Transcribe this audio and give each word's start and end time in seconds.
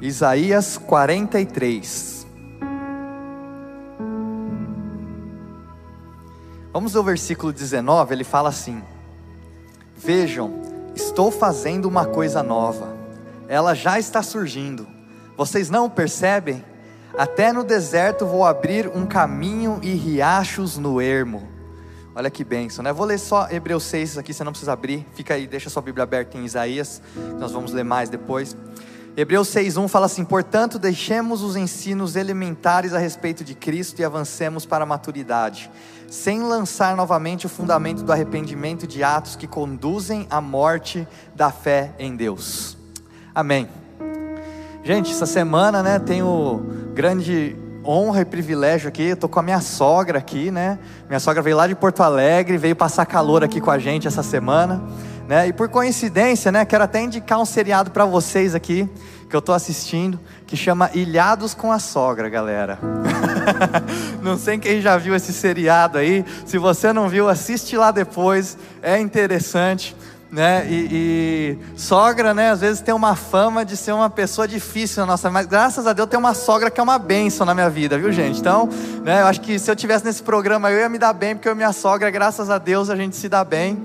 Isaías 0.00 0.76
43. 0.76 2.26
Vamos 6.70 6.94
ao 6.94 7.02
versículo 7.02 7.50
19, 7.50 8.14
ele 8.14 8.24
fala 8.24 8.50
assim: 8.50 8.82
Vejam, 9.96 10.52
estou 10.94 11.30
fazendo 11.30 11.86
uma 11.86 12.04
coisa 12.04 12.42
nova, 12.42 12.94
ela 13.48 13.72
já 13.74 13.98
está 13.98 14.22
surgindo, 14.22 14.86
vocês 15.34 15.70
não 15.70 15.88
percebem? 15.88 16.62
Até 17.16 17.50
no 17.50 17.64
deserto 17.64 18.26
vou 18.26 18.44
abrir 18.44 18.88
um 18.88 19.06
caminho 19.06 19.80
e 19.82 19.94
riachos 19.94 20.76
no 20.76 21.00
ermo. 21.00 21.48
Olha 22.14 22.30
que 22.30 22.44
bênção, 22.44 22.82
né? 22.82 22.92
Vou 22.92 23.06
ler 23.06 23.18
só 23.18 23.48
Hebreus 23.50 23.84
6 23.84 24.18
aqui, 24.18 24.34
você 24.34 24.44
não 24.44 24.52
precisa 24.52 24.74
abrir. 24.74 25.06
Fica 25.14 25.32
aí, 25.32 25.46
deixa 25.46 25.70
sua 25.70 25.80
Bíblia 25.80 26.02
aberta 26.02 26.36
em 26.36 26.44
Isaías, 26.44 27.00
nós 27.38 27.52
vamos 27.52 27.72
ler 27.72 27.84
mais 27.84 28.10
depois. 28.10 28.54
Hebreus 29.16 29.48
6:1 29.48 29.88
fala 29.88 30.04
assim: 30.04 30.24
"Portanto, 30.24 30.78
deixemos 30.78 31.42
os 31.42 31.56
ensinos 31.56 32.16
elementares 32.16 32.92
a 32.92 32.98
respeito 32.98 33.42
de 33.42 33.54
Cristo 33.54 34.00
e 34.00 34.04
avancemos 34.04 34.66
para 34.66 34.84
a 34.84 34.86
maturidade, 34.86 35.70
sem 36.06 36.42
lançar 36.42 36.94
novamente 36.94 37.46
o 37.46 37.48
fundamento 37.48 38.02
do 38.02 38.12
arrependimento 38.12 38.86
de 38.86 39.02
atos 39.02 39.34
que 39.34 39.46
conduzem 39.46 40.26
à 40.28 40.38
morte 40.40 41.08
da 41.34 41.50
fé 41.50 41.94
em 41.98 42.14
Deus." 42.14 42.76
Amém. 43.34 43.68
Gente, 44.84 45.10
essa 45.10 45.26
semana, 45.26 45.82
né, 45.82 45.98
tenho 45.98 46.64
grande 46.94 47.56
honra 47.84 48.20
e 48.20 48.24
privilégio 48.24 48.88
aqui. 48.88 49.02
Eu 49.02 49.16
tô 49.16 49.28
com 49.28 49.40
a 49.40 49.42
minha 49.42 49.60
sogra 49.60 50.18
aqui, 50.18 50.50
né? 50.50 50.78
Minha 51.08 51.20
sogra 51.20 51.40
veio 51.40 51.56
lá 51.56 51.66
de 51.66 51.74
Porto 51.74 52.02
Alegre, 52.02 52.58
veio 52.58 52.76
passar 52.76 53.06
calor 53.06 53.42
aqui 53.42 53.60
com 53.60 53.70
a 53.70 53.78
gente 53.78 54.06
essa 54.06 54.22
semana. 54.22 54.82
Né? 55.28 55.48
E 55.48 55.52
por 55.52 55.68
coincidência, 55.68 56.52
né, 56.52 56.64
quero 56.64 56.84
até 56.84 57.02
indicar 57.02 57.40
um 57.40 57.44
seriado 57.44 57.90
para 57.90 58.04
vocês 58.04 58.54
aqui 58.54 58.88
que 59.28 59.34
eu 59.34 59.40
estou 59.40 59.54
assistindo, 59.54 60.20
que 60.46 60.56
chama 60.56 60.88
Ilhados 60.94 61.52
com 61.52 61.72
a 61.72 61.80
Sogra, 61.80 62.28
galera. 62.28 62.78
não 64.22 64.38
sei 64.38 64.56
quem 64.56 64.80
já 64.80 64.96
viu 64.96 65.16
esse 65.16 65.32
seriado 65.32 65.98
aí. 65.98 66.24
Se 66.44 66.58
você 66.58 66.92
não 66.92 67.08
viu, 67.08 67.28
assiste 67.28 67.76
lá 67.76 67.90
depois. 67.90 68.56
É 68.80 69.00
interessante. 69.00 69.96
Né? 70.30 70.66
E, 70.68 70.88
e, 70.92 71.58
sogra, 71.76 72.34
né? 72.34 72.50
Às 72.50 72.60
vezes 72.60 72.80
tem 72.80 72.94
uma 72.94 73.14
fama 73.14 73.64
de 73.64 73.76
ser 73.76 73.92
uma 73.92 74.10
pessoa 74.10 74.46
difícil 74.46 75.00
na 75.02 75.12
nossa, 75.12 75.30
mas 75.30 75.46
graças 75.46 75.86
a 75.86 75.92
Deus 75.92 76.08
tem 76.08 76.18
uma 76.18 76.34
sogra 76.34 76.70
que 76.70 76.80
é 76.80 76.82
uma 76.82 76.98
bênção 76.98 77.46
na 77.46 77.54
minha 77.54 77.70
vida, 77.70 77.96
viu, 77.96 78.12
gente? 78.12 78.40
Então, 78.40 78.68
né? 79.02 79.22
Eu 79.22 79.26
acho 79.26 79.40
que 79.40 79.58
se 79.58 79.70
eu 79.70 79.76
tivesse 79.76 80.04
nesse 80.04 80.22
programa 80.22 80.70
eu 80.70 80.80
ia 80.80 80.88
me 80.88 80.98
dar 80.98 81.12
bem, 81.12 81.34
porque 81.34 81.48
eu 81.48 81.52
e 81.52 81.56
minha 81.56 81.72
sogra, 81.72 82.10
graças 82.10 82.50
a 82.50 82.58
Deus, 82.58 82.90
a 82.90 82.96
gente 82.96 83.16
se 83.16 83.28
dá 83.28 83.44
bem 83.44 83.80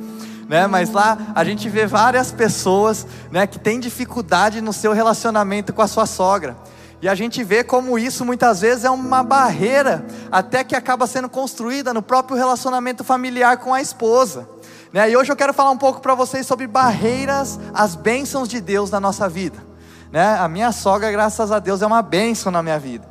né? 0.51 0.67
Mas 0.67 0.91
lá 0.91 1.17
a 1.33 1.45
gente 1.45 1.69
vê 1.69 1.87
várias 1.87 2.29
pessoas, 2.29 3.07
né, 3.31 3.47
que 3.47 3.57
têm 3.57 3.79
dificuldade 3.79 4.59
no 4.59 4.73
seu 4.73 4.91
relacionamento 4.91 5.71
com 5.71 5.81
a 5.81 5.87
sua 5.87 6.05
sogra. 6.05 6.57
E 7.01 7.07
a 7.07 7.15
gente 7.15 7.41
vê 7.41 7.63
como 7.63 7.97
isso 7.97 8.25
muitas 8.25 8.59
vezes 8.59 8.83
é 8.83 8.89
uma 8.89 9.23
barreira, 9.23 10.05
até 10.29 10.61
que 10.61 10.75
acaba 10.75 11.07
sendo 11.07 11.29
construída 11.29 11.93
no 11.93 12.01
próprio 12.01 12.35
relacionamento 12.35 13.01
familiar 13.01 13.59
com 13.59 13.73
a 13.73 13.81
esposa. 13.81 14.45
Né? 14.91 15.11
E 15.11 15.15
hoje 15.15 15.31
eu 15.31 15.37
quero 15.37 15.53
falar 15.53 15.71
um 15.71 15.77
pouco 15.77 16.01
para 16.01 16.13
vocês 16.15 16.45
sobre 16.45 16.67
barreiras, 16.67 17.57
as 17.73 17.95
bênçãos 17.95 18.49
de 18.49 18.59
Deus 18.59 18.91
na 18.91 18.99
nossa 18.99 19.29
vida. 19.29 19.57
Né? 20.11 20.37
A 20.37 20.49
minha 20.49 20.73
sogra, 20.73 21.09
graças 21.13 21.49
a 21.49 21.59
Deus, 21.59 21.81
é 21.81 21.87
uma 21.87 22.01
bênção 22.01 22.51
na 22.51 22.61
minha 22.61 22.77
vida. 22.77 23.07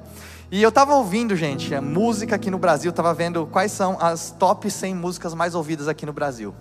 E 0.50 0.62
eu 0.62 0.68
estava 0.68 0.94
ouvindo, 0.94 1.34
gente, 1.34 1.74
a 1.74 1.80
música 1.80 2.36
aqui 2.36 2.50
no 2.50 2.58
Brasil, 2.58 2.90
estava 2.90 3.14
vendo 3.14 3.46
quais 3.46 3.72
são 3.72 3.96
as 3.98 4.30
top 4.30 4.70
100 4.70 4.94
músicas 4.94 5.32
mais 5.32 5.54
ouvidas 5.54 5.88
aqui 5.88 6.04
no 6.04 6.12
Brasil. 6.12 6.54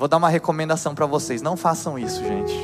Vou 0.00 0.08
dar 0.08 0.16
uma 0.16 0.30
recomendação 0.30 0.94
para 0.94 1.04
vocês: 1.04 1.42
não 1.42 1.58
façam 1.58 1.98
isso, 1.98 2.24
gente. 2.24 2.54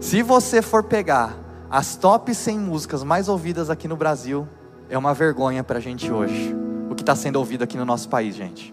Se 0.00 0.22
você 0.22 0.62
for 0.62 0.84
pegar 0.84 1.36
as 1.68 1.96
top 1.96 2.32
100 2.32 2.60
músicas 2.60 3.02
mais 3.02 3.28
ouvidas 3.28 3.68
aqui 3.68 3.88
no 3.88 3.96
Brasil, 3.96 4.46
é 4.88 4.96
uma 4.96 5.12
vergonha 5.12 5.64
para 5.64 5.78
a 5.78 5.80
gente 5.80 6.12
hoje. 6.12 6.54
O 6.88 6.94
que 6.94 7.02
está 7.02 7.16
sendo 7.16 7.40
ouvido 7.40 7.64
aqui 7.64 7.76
no 7.76 7.84
nosso 7.84 8.08
país, 8.08 8.36
gente. 8.36 8.72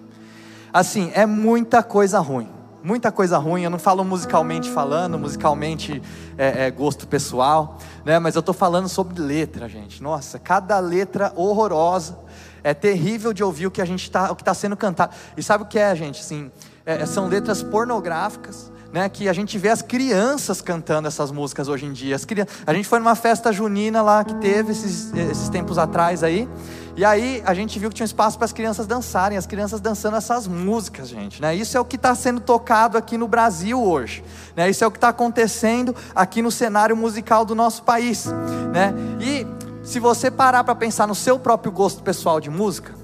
Assim, 0.71 1.09
é 1.15 1.25
muita 1.25 1.81
coisa 1.81 2.19
ruim. 2.19 2.47
Muita 2.83 3.11
coisa 3.11 3.39
ruim, 3.39 3.63
eu 3.63 3.69
não 3.71 3.79
falo 3.79 4.03
musicalmente 4.05 4.69
falando, 4.69 5.17
musicalmente 5.17 5.99
é, 6.37 6.67
é 6.67 6.71
gosto 6.71 7.07
pessoal, 7.07 7.79
né? 8.05 8.19
mas 8.19 8.35
eu 8.35 8.41
estou 8.41 8.53
falando 8.53 8.87
sobre 8.87 9.19
letra, 9.19 9.67
gente. 9.67 10.03
Nossa, 10.03 10.37
cada 10.37 10.77
letra 10.79 11.33
horrorosa, 11.35 12.19
é 12.63 12.73
terrível 12.73 13.33
de 13.33 13.43
ouvir 13.43 13.65
o 13.65 13.71
que 13.71 13.81
a 13.81 13.85
gente 13.85 14.03
está, 14.03 14.31
o 14.31 14.35
que 14.35 14.43
está 14.43 14.53
sendo 14.53 14.77
cantado. 14.77 15.15
E 15.35 15.41
sabe 15.41 15.63
o 15.63 15.67
que 15.67 15.79
é, 15.79 15.95
gente? 15.95 16.21
Assim, 16.21 16.51
é, 16.87 17.05
são 17.05 17.27
letras 17.27 17.61
pornográficas, 17.61 18.71
né, 18.93 19.09
que 19.09 19.27
a 19.27 19.33
gente 19.33 19.57
vê 19.57 19.67
as 19.67 19.81
crianças 19.81 20.61
cantando 20.61 21.05
essas 21.09 21.29
músicas 21.29 21.67
hoje 21.67 21.85
em 21.85 21.91
dia. 21.91 22.15
As 22.15 22.23
crianças, 22.23 22.55
a 22.65 22.73
gente 22.73 22.87
foi 22.87 22.99
numa 22.99 23.15
festa 23.15 23.51
junina 23.51 24.01
lá 24.01 24.23
que 24.23 24.33
teve 24.35 24.71
esses, 24.71 25.13
esses 25.13 25.49
tempos 25.49 25.77
atrás 25.77 26.23
aí, 26.23 26.47
e 26.95 27.03
aí 27.03 27.43
a 27.45 27.53
gente 27.53 27.77
viu 27.77 27.89
que 27.89 27.95
tinha 27.95 28.05
um 28.05 28.07
espaço 28.07 28.37
para 28.37 28.45
as 28.45 28.53
crianças 28.53 28.87
dançarem, 28.87 29.37
as 29.37 29.45
crianças 29.45 29.81
dançando 29.81 30.15
essas 30.15 30.47
músicas, 30.47 31.09
gente. 31.09 31.41
Né? 31.41 31.53
Isso 31.53 31.77
é 31.77 31.79
o 31.79 31.85
que 31.85 31.97
está 31.97 32.15
sendo 32.15 32.39
tocado 32.39 32.97
aqui 32.97 33.17
no 33.17 33.27
Brasil 33.27 33.83
hoje. 33.83 34.23
Né? 34.55 34.69
Isso 34.69 34.81
é 34.83 34.87
o 34.87 34.89
que 34.91 34.97
está 34.97 35.09
acontecendo 35.09 35.93
aqui 36.15 36.41
no 36.41 36.49
cenário 36.49 36.95
musical 36.95 37.43
do 37.43 37.53
nosso 37.53 37.83
país. 37.83 38.27
Né? 38.71 38.93
E 39.19 39.45
se 39.83 39.99
você 39.99 40.31
parar 40.31 40.63
para 40.63 40.73
pensar 40.73 41.05
no 41.05 41.13
seu 41.13 41.37
próprio 41.37 41.71
gosto 41.71 42.01
pessoal 42.01 42.39
de 42.39 42.49
música, 42.49 42.95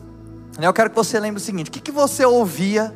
né, 0.58 0.66
eu 0.66 0.74
quero 0.74 0.90
que 0.90 0.96
você 0.96 1.20
lembre 1.20 1.42
o 1.42 1.44
seguinte: 1.44 1.70
o 1.70 1.72
que, 1.72 1.80
que 1.80 1.92
você 1.92 2.26
ouvia 2.26 2.94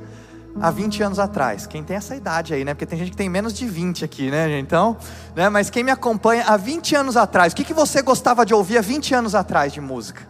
há 0.61 0.71
20 0.71 1.03
anos 1.03 1.19
atrás. 1.19 1.67
Quem 1.67 1.83
tem 1.83 1.97
essa 1.97 2.15
idade 2.15 2.53
aí, 2.53 2.63
né? 2.63 2.73
Porque 2.73 2.85
tem 2.85 2.97
gente 2.99 3.11
que 3.11 3.17
tem 3.17 3.29
menos 3.29 3.53
de 3.53 3.67
20 3.67 4.03
aqui, 4.05 4.31
né? 4.31 4.59
Então, 4.59 4.97
né? 5.35 5.49
Mas 5.49 5.69
quem 5.69 5.83
me 5.83 5.91
acompanha 5.91 6.43
há 6.45 6.57
20 6.57 6.95
anos 6.95 7.17
atrás, 7.17 7.53
o 7.53 7.55
que, 7.55 7.63
que 7.63 7.73
você 7.73 8.01
gostava 8.01 8.45
de 8.45 8.53
ouvir 8.53 8.77
há 8.77 8.81
20 8.81 9.13
anos 9.15 9.35
atrás 9.35 9.73
de 9.73 9.81
música? 9.81 10.27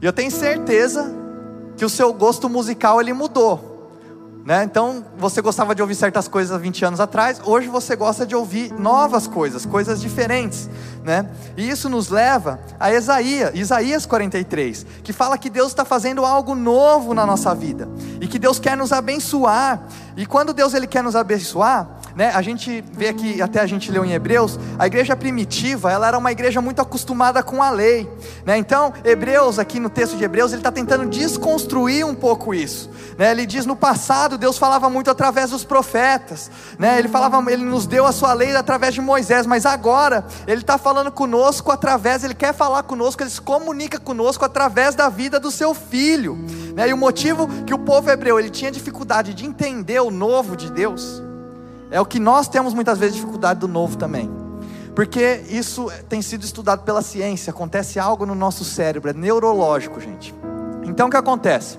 E 0.00 0.06
eu 0.06 0.12
tenho 0.12 0.30
certeza 0.30 1.12
que 1.76 1.84
o 1.84 1.88
seu 1.88 2.12
gosto 2.12 2.48
musical 2.48 3.00
ele 3.00 3.12
mudou. 3.12 3.67
Né? 4.48 4.64
Então, 4.64 5.04
você 5.18 5.42
gostava 5.42 5.74
de 5.74 5.82
ouvir 5.82 5.94
certas 5.94 6.26
coisas 6.26 6.56
há 6.56 6.58
20 6.58 6.82
anos 6.82 7.00
atrás, 7.00 7.38
hoje 7.44 7.68
você 7.68 7.94
gosta 7.94 8.24
de 8.24 8.34
ouvir 8.34 8.72
novas 8.72 9.26
coisas, 9.26 9.66
coisas 9.66 10.00
diferentes. 10.00 10.70
Né? 11.04 11.28
E 11.54 11.68
isso 11.68 11.86
nos 11.90 12.08
leva 12.08 12.58
a 12.80 12.90
Isaías, 12.90 13.50
Isaías 13.54 14.06
43, 14.06 14.86
que 15.04 15.12
fala 15.12 15.36
que 15.36 15.50
Deus 15.50 15.68
está 15.68 15.84
fazendo 15.84 16.24
algo 16.24 16.54
novo 16.54 17.12
na 17.12 17.26
nossa 17.26 17.54
vida 17.54 17.90
e 18.22 18.26
que 18.26 18.38
Deus 18.38 18.58
quer 18.58 18.74
nos 18.74 18.90
abençoar. 18.90 19.82
E 20.16 20.24
quando 20.24 20.54
Deus 20.54 20.72
ele 20.72 20.86
quer 20.86 21.02
nos 21.02 21.14
abençoar, 21.14 21.86
né, 22.18 22.32
a 22.34 22.42
gente 22.42 22.82
vê 22.94 23.06
aqui, 23.06 23.40
até 23.40 23.60
a 23.60 23.66
gente 23.66 23.92
leu 23.92 24.04
em 24.04 24.10
Hebreus, 24.10 24.58
a 24.76 24.88
igreja 24.88 25.14
primitiva, 25.14 25.92
ela 25.92 26.08
era 26.08 26.18
uma 26.18 26.32
igreja 26.32 26.60
muito 26.60 26.82
acostumada 26.82 27.44
com 27.44 27.62
a 27.62 27.70
lei, 27.70 28.10
né, 28.44 28.58
então, 28.58 28.92
Hebreus, 29.04 29.56
aqui 29.56 29.78
no 29.78 29.88
texto 29.88 30.16
de 30.16 30.24
Hebreus, 30.24 30.50
ele 30.50 30.58
está 30.58 30.72
tentando 30.72 31.08
desconstruir 31.08 32.04
um 32.04 32.16
pouco 32.16 32.52
isso, 32.52 32.90
né, 33.16 33.30
ele 33.30 33.46
diz, 33.46 33.64
no 33.64 33.76
passado, 33.76 34.36
Deus 34.36 34.58
falava 34.58 34.90
muito 34.90 35.08
através 35.08 35.50
dos 35.50 35.62
profetas, 35.62 36.50
né, 36.76 36.98
ele 36.98 37.06
falava, 37.06 37.40
ele 37.52 37.64
nos 37.64 37.86
deu 37.86 38.04
a 38.04 38.10
sua 38.10 38.32
lei 38.32 38.56
através 38.56 38.94
de 38.94 39.00
Moisés, 39.00 39.46
mas 39.46 39.64
agora, 39.64 40.26
ele 40.44 40.62
está 40.62 40.76
falando 40.76 41.12
conosco 41.12 41.70
através, 41.70 42.24
ele 42.24 42.34
quer 42.34 42.52
falar 42.52 42.82
conosco, 42.82 43.22
ele 43.22 43.30
se 43.30 43.40
comunica 43.40 43.96
conosco 44.00 44.44
através 44.44 44.96
da 44.96 45.08
vida 45.08 45.38
do 45.38 45.52
seu 45.52 45.72
filho, 45.72 46.36
né, 46.74 46.88
e 46.88 46.92
o 46.92 46.96
motivo 46.96 47.46
que 47.62 47.72
o 47.72 47.78
povo 47.78 48.10
hebreu, 48.10 48.40
ele 48.40 48.50
tinha 48.50 48.72
dificuldade 48.72 49.32
de 49.34 49.46
entender 49.46 50.00
o 50.00 50.10
novo 50.10 50.56
de 50.56 50.68
Deus, 50.68 51.27
é 51.90 52.00
o 52.00 52.06
que 52.06 52.18
nós 52.18 52.48
temos 52.48 52.74
muitas 52.74 52.98
vezes 52.98 53.16
dificuldade 53.16 53.60
do 53.60 53.68
novo 53.68 53.96
também. 53.96 54.30
Porque 54.94 55.44
isso 55.48 55.90
tem 56.08 56.20
sido 56.20 56.44
estudado 56.44 56.82
pela 56.82 57.02
ciência, 57.02 57.50
acontece 57.50 57.98
algo 57.98 58.26
no 58.26 58.34
nosso 58.34 58.64
cérebro, 58.64 59.10
é 59.10 59.12
neurológico, 59.12 60.00
gente. 60.00 60.34
Então 60.84 61.08
o 61.08 61.10
que 61.10 61.16
acontece? 61.16 61.78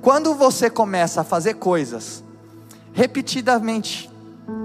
Quando 0.00 0.34
você 0.34 0.70
começa 0.70 1.20
a 1.20 1.24
fazer 1.24 1.54
coisas 1.54 2.24
repetidamente, 2.92 4.10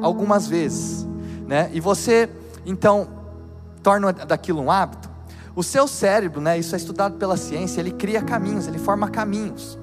algumas 0.01 0.47
vezes, 0.47 1.07
né? 1.47 1.69
E 1.73 1.79
você 1.79 2.29
então 2.66 3.08
torna 3.81 4.14
daquilo 4.14 4.61
um 4.61 4.72
hábito, 4.72 5.09
o 5.55 5.64
seu 5.64 5.87
cérebro, 5.87 6.40
né, 6.40 6.58
isso 6.58 6.73
é 6.73 6.78
estudado 6.78 7.17
pela 7.17 7.35
ciência, 7.35 7.81
ele 7.81 7.91
cria 7.91 8.22
caminhos, 8.22 8.67
ele 8.67 8.79
forma 8.79 9.09
caminhos. 9.09 9.78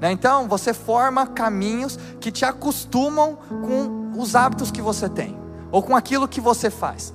Né? 0.00 0.12
Então, 0.12 0.46
você 0.48 0.74
forma 0.74 1.26
caminhos 1.26 1.98
que 2.20 2.30
te 2.30 2.44
acostumam 2.44 3.38
com 3.48 4.03
os 4.16 4.34
hábitos 4.34 4.70
que 4.70 4.82
você 4.82 5.08
tem, 5.08 5.36
ou 5.70 5.82
com 5.82 5.96
aquilo 5.96 6.28
que 6.28 6.40
você 6.40 6.70
faz. 6.70 7.12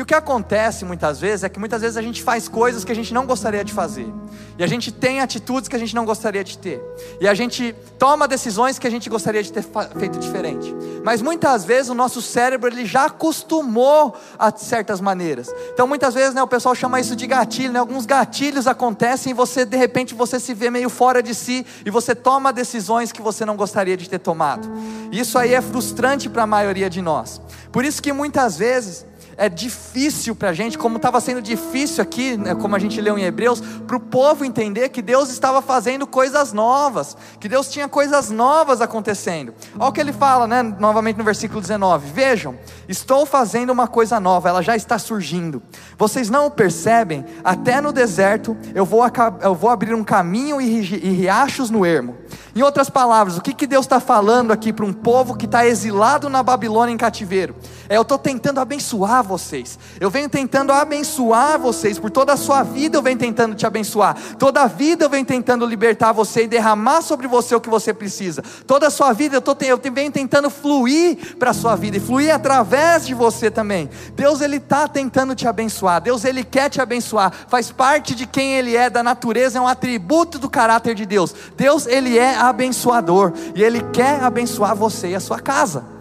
E 0.00 0.02
o 0.02 0.06
que 0.06 0.14
acontece 0.14 0.82
muitas 0.82 1.20
vezes 1.20 1.44
é 1.44 1.48
que 1.50 1.60
muitas 1.60 1.82
vezes 1.82 1.98
a 1.98 2.00
gente 2.00 2.22
faz 2.22 2.48
coisas 2.48 2.86
que 2.86 2.90
a 2.90 2.94
gente 2.94 3.12
não 3.12 3.26
gostaria 3.26 3.62
de 3.62 3.70
fazer. 3.70 4.10
E 4.58 4.64
a 4.64 4.66
gente 4.66 4.90
tem 4.90 5.20
atitudes 5.20 5.68
que 5.68 5.76
a 5.76 5.78
gente 5.78 5.94
não 5.94 6.06
gostaria 6.06 6.42
de 6.42 6.56
ter. 6.56 6.82
E 7.20 7.28
a 7.28 7.34
gente 7.34 7.76
toma 7.98 8.26
decisões 8.26 8.78
que 8.78 8.86
a 8.86 8.90
gente 8.90 9.10
gostaria 9.10 9.42
de 9.42 9.52
ter 9.52 9.62
feito 9.98 10.18
diferente. 10.18 10.74
Mas 11.04 11.20
muitas 11.20 11.66
vezes 11.66 11.90
o 11.90 11.94
nosso 11.94 12.22
cérebro 12.22 12.70
ele 12.70 12.86
já 12.86 13.04
acostumou 13.04 14.16
a 14.38 14.50
certas 14.50 15.02
maneiras. 15.02 15.54
Então 15.74 15.86
muitas 15.86 16.14
vezes 16.14 16.32
né, 16.32 16.42
o 16.42 16.48
pessoal 16.48 16.74
chama 16.74 16.98
isso 16.98 17.14
de 17.14 17.26
gatilho. 17.26 17.74
Né? 17.74 17.78
Alguns 17.78 18.06
gatilhos 18.06 18.66
acontecem 18.66 19.32
e 19.32 19.34
você 19.34 19.66
de 19.66 19.76
repente 19.76 20.14
você 20.14 20.40
se 20.40 20.54
vê 20.54 20.70
meio 20.70 20.88
fora 20.88 21.22
de 21.22 21.34
si 21.34 21.66
e 21.84 21.90
você 21.90 22.14
toma 22.14 22.54
decisões 22.54 23.12
que 23.12 23.20
você 23.20 23.44
não 23.44 23.54
gostaria 23.54 23.98
de 23.98 24.08
ter 24.08 24.18
tomado. 24.18 24.66
Isso 25.12 25.36
aí 25.36 25.52
é 25.52 25.60
frustrante 25.60 26.30
para 26.30 26.44
a 26.44 26.46
maioria 26.46 26.88
de 26.88 27.02
nós. 27.02 27.38
Por 27.70 27.84
isso 27.84 28.02
que 28.02 28.14
muitas 28.14 28.56
vezes 28.56 29.09
é 29.40 29.48
difícil 29.48 30.36
para 30.36 30.50
a 30.50 30.52
gente, 30.52 30.76
como 30.76 30.96
estava 30.96 31.18
sendo 31.18 31.40
difícil 31.40 32.02
aqui, 32.02 32.36
né, 32.36 32.54
como 32.54 32.76
a 32.76 32.78
gente 32.78 33.00
leu 33.00 33.16
em 33.16 33.22
Hebreus, 33.22 33.58
para 33.86 33.96
o 33.96 34.00
povo 34.00 34.44
entender 34.44 34.90
que 34.90 35.00
Deus 35.00 35.30
estava 35.30 35.62
fazendo 35.62 36.06
coisas 36.06 36.52
novas, 36.52 37.16
que 37.40 37.48
Deus 37.48 37.70
tinha 37.70 37.88
coisas 37.88 38.30
novas 38.30 38.82
acontecendo. 38.82 39.54
Olha 39.78 39.88
o 39.88 39.92
que 39.92 40.00
ele 40.00 40.12
fala, 40.12 40.46
né, 40.46 40.62
novamente 40.62 41.16
no 41.16 41.24
versículo 41.24 41.58
19: 41.58 42.10
Vejam, 42.12 42.54
estou 42.86 43.24
fazendo 43.24 43.70
uma 43.70 43.88
coisa 43.88 44.20
nova, 44.20 44.50
ela 44.50 44.60
já 44.60 44.76
está 44.76 44.98
surgindo. 44.98 45.62
Vocês 45.96 46.28
não 46.28 46.44
o 46.44 46.50
percebem? 46.50 47.24
Até 47.42 47.80
no 47.80 47.94
deserto 47.94 48.54
eu 48.74 48.84
vou, 48.84 49.02
eu 49.40 49.54
vou 49.54 49.70
abrir 49.70 49.94
um 49.94 50.04
caminho 50.04 50.60
e 50.60 50.82
riachos 50.82 51.70
no 51.70 51.86
ermo. 51.86 52.18
Em 52.54 52.62
outras 52.62 52.90
palavras, 52.90 53.38
o 53.38 53.40
que, 53.40 53.54
que 53.54 53.66
Deus 53.66 53.86
está 53.86 54.00
falando 54.00 54.52
aqui 54.52 54.72
para 54.72 54.84
um 54.84 54.92
povo 54.92 55.36
que 55.36 55.46
está 55.46 55.64
exilado 55.64 56.28
na 56.28 56.42
Babilônia 56.42 56.92
em 56.92 56.98
cativeiro? 56.98 57.54
É, 57.90 57.96
eu 57.96 58.02
estou 58.02 58.16
tentando 58.16 58.60
abençoar 58.60 59.24
vocês, 59.24 59.76
eu 59.98 60.08
venho 60.08 60.28
tentando 60.28 60.72
abençoar 60.72 61.58
vocês, 61.58 61.98
por 61.98 62.08
toda 62.08 62.32
a 62.32 62.36
sua 62.36 62.62
vida 62.62 62.96
eu 62.96 63.02
venho 63.02 63.18
tentando 63.18 63.56
te 63.56 63.66
abençoar, 63.66 64.16
toda 64.38 64.62
a 64.62 64.68
vida 64.68 65.06
eu 65.06 65.10
venho 65.10 65.26
tentando 65.26 65.66
libertar 65.66 66.12
você 66.12 66.44
e 66.44 66.46
derramar 66.46 67.02
sobre 67.02 67.26
você 67.26 67.52
o 67.52 67.60
que 67.60 67.68
você 67.68 67.92
precisa, 67.92 68.44
toda 68.64 68.86
a 68.86 68.90
sua 68.90 69.12
vida 69.12 69.34
eu, 69.34 69.42
tô, 69.42 69.56
eu 69.64 69.76
venho 69.92 70.12
tentando 70.12 70.48
fluir 70.48 71.34
para 71.36 71.50
a 71.50 71.52
sua 71.52 71.74
vida 71.74 71.96
e 71.96 72.00
fluir 72.00 72.32
através 72.32 73.08
de 73.08 73.12
você 73.12 73.50
também. 73.50 73.90
Deus 74.14 74.40
Ele 74.40 74.58
está 74.58 74.86
tentando 74.86 75.34
te 75.34 75.48
abençoar, 75.48 76.00
Deus 76.00 76.24
Ele 76.24 76.44
quer 76.44 76.70
te 76.70 76.80
abençoar, 76.80 77.32
faz 77.48 77.72
parte 77.72 78.14
de 78.14 78.24
quem 78.24 78.54
Ele 78.54 78.76
é, 78.76 78.88
da 78.88 79.02
natureza, 79.02 79.58
é 79.58 79.60
um 79.60 79.66
atributo 79.66 80.38
do 80.38 80.48
caráter 80.48 80.94
de 80.94 81.04
Deus. 81.04 81.34
Deus 81.56 81.88
Ele 81.88 82.16
é 82.16 82.36
abençoador 82.36 83.32
e 83.52 83.64
Ele 83.64 83.82
quer 83.92 84.22
abençoar 84.22 84.76
você 84.76 85.08
e 85.08 85.14
a 85.16 85.20
sua 85.20 85.40
casa. 85.40 85.98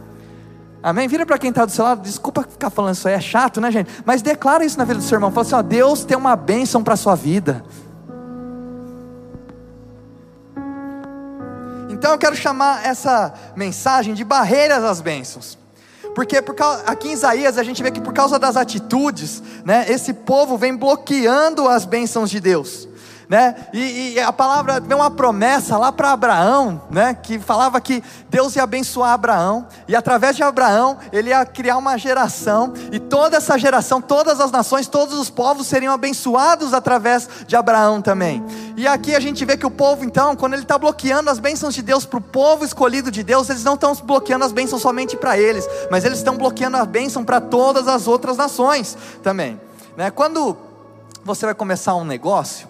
Amém? 0.81 1.07
Vira 1.07 1.25
para 1.25 1.37
quem 1.37 1.49
está 1.49 1.65
do 1.65 1.71
seu 1.71 1.83
lado, 1.83 2.01
desculpa 2.01 2.43
ficar 2.43 2.69
falando 2.69 2.95
isso 2.95 3.07
aí, 3.07 3.13
é 3.13 3.19
chato, 3.19 3.59
né, 3.59 3.69
gente? 3.69 3.91
Mas 4.05 4.21
declara 4.21 4.63
isso 4.63 4.77
na 4.77 4.85
vida 4.85 4.99
do 4.99 5.03
seu 5.03 5.17
irmão. 5.17 5.31
Fala 5.31 5.45
assim: 5.45 5.55
ó, 5.55 5.61
Deus 5.61 6.05
tem 6.05 6.17
uma 6.17 6.35
bênção 6.35 6.83
para 6.83 6.93
a 6.93 6.97
sua 6.97 7.15
vida. 7.15 7.63
Então 11.89 12.11
eu 12.11 12.17
quero 12.17 12.35
chamar 12.35 12.85
essa 12.85 13.33
mensagem 13.57 14.13
de 14.13 14.23
barreiras 14.23 14.83
às 14.85 15.01
bênçãos. 15.01 15.57
Porque 16.15 16.41
por 16.41 16.55
causa, 16.55 16.83
aqui 16.85 17.09
em 17.09 17.11
Isaías 17.11 17.57
a 17.57 17.63
gente 17.63 17.83
vê 17.83 17.91
que 17.91 18.01
por 18.01 18.13
causa 18.13 18.39
das 18.39 18.55
atitudes, 18.55 19.43
né, 19.65 19.85
esse 19.89 20.13
povo 20.13 20.57
vem 20.57 20.75
bloqueando 20.75 21.67
as 21.67 21.85
bênçãos 21.85 22.29
de 22.29 22.39
Deus 22.39 22.88
né? 23.29 23.55
E, 23.71 24.13
e 24.13 24.19
a 24.19 24.33
palavra 24.33 24.79
vem 24.79 24.97
uma 24.97 25.11
promessa 25.11 25.77
lá 25.77 25.91
para 25.91 26.11
Abraão, 26.11 26.81
né? 26.89 27.13
Que 27.13 27.37
falava 27.37 27.79
que 27.79 28.03
Deus 28.27 28.55
ia 28.55 28.63
abençoar 28.63 29.11
Abraão 29.11 29.67
e 29.87 29.95
através 29.95 30.35
de 30.35 30.41
Abraão 30.41 30.97
ele 31.13 31.29
ia 31.29 31.45
criar 31.45 31.77
uma 31.77 31.95
geração 31.95 32.73
e 32.91 32.99
toda 32.99 33.37
essa 33.37 33.55
geração, 33.55 34.01
todas 34.01 34.41
as 34.41 34.49
nações, 34.49 34.87
todos 34.87 35.19
os 35.19 35.29
povos 35.29 35.67
seriam 35.67 35.93
abençoados 35.93 36.73
através 36.73 37.29
de 37.45 37.55
Abraão 37.55 38.01
também. 38.01 38.43
E 38.75 38.87
aqui 38.87 39.15
a 39.15 39.19
gente 39.19 39.45
vê 39.45 39.55
que 39.55 39.65
o 39.65 39.69
povo 39.71 40.03
então, 40.03 40.35
quando 40.35 40.53
ele 40.53 40.63
está 40.63 40.79
bloqueando 40.79 41.29
as 41.29 41.37
bênçãos 41.37 41.75
de 41.75 41.83
Deus 41.83 42.07
para 42.07 42.17
o 42.17 42.21
povo 42.21 42.65
escolhido 42.65 43.11
de 43.11 43.21
Deus, 43.21 43.47
eles 43.47 43.63
não 43.63 43.75
estão 43.75 43.93
bloqueando 43.93 44.43
as 44.43 44.51
bênçãos 44.51 44.81
somente 44.81 45.15
para 45.15 45.37
eles, 45.37 45.69
mas 45.91 46.03
eles 46.03 46.17
estão 46.17 46.35
bloqueando 46.35 46.77
a 46.77 46.85
bênção 46.85 47.23
para 47.23 47.39
todas 47.39 47.87
as 47.87 48.07
outras 48.07 48.37
nações 48.37 48.97
também. 49.21 49.61
Né? 49.95 50.09
Quando 50.09 50.57
você 51.23 51.45
vai 51.45 51.53
começar 51.53 51.93
um 51.93 52.03
negócio 52.03 52.67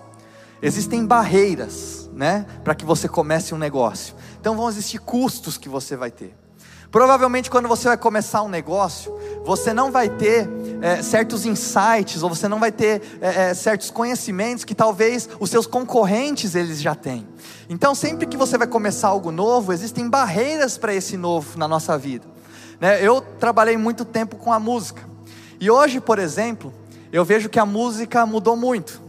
Existem 0.62 1.06
barreiras, 1.06 2.10
né, 2.14 2.46
para 2.64 2.76
que 2.76 2.86
você 2.86 3.08
comece 3.08 3.54
um 3.54 3.58
negócio. 3.58 4.16
Então 4.40 4.56
vão 4.56 4.70
existir 4.70 5.00
custos 5.00 5.58
que 5.58 5.70
você 5.70 5.96
vai 5.96 6.12
ter. 6.12 6.36
Provavelmente 6.92 7.52
quando 7.52 7.68
você 7.68 7.88
vai 7.88 7.98
começar 7.98 8.42
um 8.42 8.50
negócio, 8.50 9.16
você 9.46 9.74
não 9.74 9.92
vai 9.92 10.10
ter 10.10 10.50
é, 10.82 11.04
certos 11.04 11.46
insights 11.46 12.24
ou 12.24 12.30
você 12.30 12.48
não 12.48 12.60
vai 12.60 12.72
ter 12.72 13.20
é, 13.22 13.50
é, 13.50 13.54
certos 13.54 13.92
conhecimentos 13.92 14.66
que 14.66 14.74
talvez 14.74 15.30
os 15.40 15.52
seus 15.52 15.68
concorrentes 15.68 16.56
eles 16.56 16.82
já 16.82 16.96
têm. 16.96 17.28
Então 17.70 17.94
sempre 17.94 18.26
que 18.26 18.36
você 18.36 18.58
vai 18.58 18.66
começar 18.66 19.10
algo 19.10 19.32
novo, 19.32 19.72
existem 19.72 20.10
barreiras 20.10 20.80
para 20.80 20.94
esse 20.94 21.16
novo 21.16 21.60
na 21.60 21.68
nossa 21.68 21.96
vida. 21.96 22.26
Né? 22.82 23.06
Eu 23.06 23.22
trabalhei 23.22 23.78
muito 23.78 24.04
tempo 24.04 24.36
com 24.38 24.52
a 24.52 24.60
música 24.60 25.08
e 25.60 25.70
hoje, 25.70 26.02
por 26.02 26.18
exemplo, 26.18 26.74
eu 27.12 27.24
vejo 27.24 27.50
que 27.50 27.60
a 27.60 27.66
música 27.66 28.26
mudou 28.26 28.56
muito. 28.56 29.09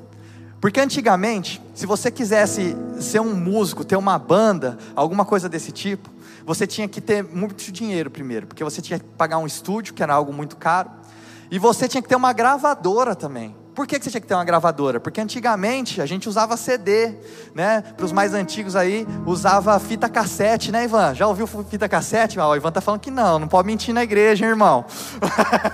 Porque 0.61 0.79
antigamente, 0.79 1.61
se 1.75 1.87
você 1.87 2.11
quisesse 2.11 2.77
ser 3.01 3.21
um 3.21 3.35
músico, 3.35 3.85
ter 3.85 3.97
uma 3.97 4.19
banda, 4.19 4.77
alguma 4.95 5.25
coisa 5.25 5.49
desse 5.49 5.73
tipo, 5.73 6.11
você 6.45 6.67
tinha 6.67 6.87
que 6.87 7.01
ter 7.01 7.25
muito 7.25 7.73
dinheiro 7.73 8.11
primeiro, 8.11 8.47
porque 8.47 8.63
você 8.63 8.83
tinha 8.83 8.99
que 8.99 9.05
pagar 9.17 9.39
um 9.39 9.47
estúdio, 9.47 9.95
que 9.95 10.03
era 10.03 10.13
algo 10.13 10.33
muito 10.33 10.57
caro, 10.57 10.91
e 11.51 11.59
você 11.59 11.89
tinha 11.89 12.03
que 12.03 12.09
ter 12.09 12.17
uma 12.17 12.33
gravadora 12.33 13.15
também. 13.15 13.57
Por 13.75 13.87
que 13.87 13.99
você 13.99 14.11
tinha 14.11 14.21
que 14.21 14.27
ter 14.27 14.35
uma 14.35 14.45
gravadora? 14.45 15.01
Porque 15.01 15.21
antigamente 15.21 16.03
a 16.03 16.07
gente 16.07 16.29
usava 16.29 16.57
CD, 16.57 17.15
né? 17.55 17.81
Para 17.97 18.05
os 18.05 18.13
mais 18.13 18.35
antigos 18.35 18.77
aí, 18.77 19.07
usava 19.25 19.79
fita 19.79 20.09
cassete, 20.09 20.71
né, 20.71 20.85
Ivan? 20.85 21.15
Já 21.15 21.27
ouviu 21.27 21.47
fita 21.47 21.89
cassete? 21.89 22.39
Ah, 22.39 22.49
o 22.49 22.57
Ivan 22.57 22.71
tá 22.73 22.81
falando 22.81 23.01
que 23.01 23.11
não, 23.11 23.39
não 23.39 23.49
pode 23.49 23.67
mentir 23.67 23.95
na 23.95 24.03
igreja, 24.03 24.45
hein, 24.45 24.51
irmão. 24.51 24.85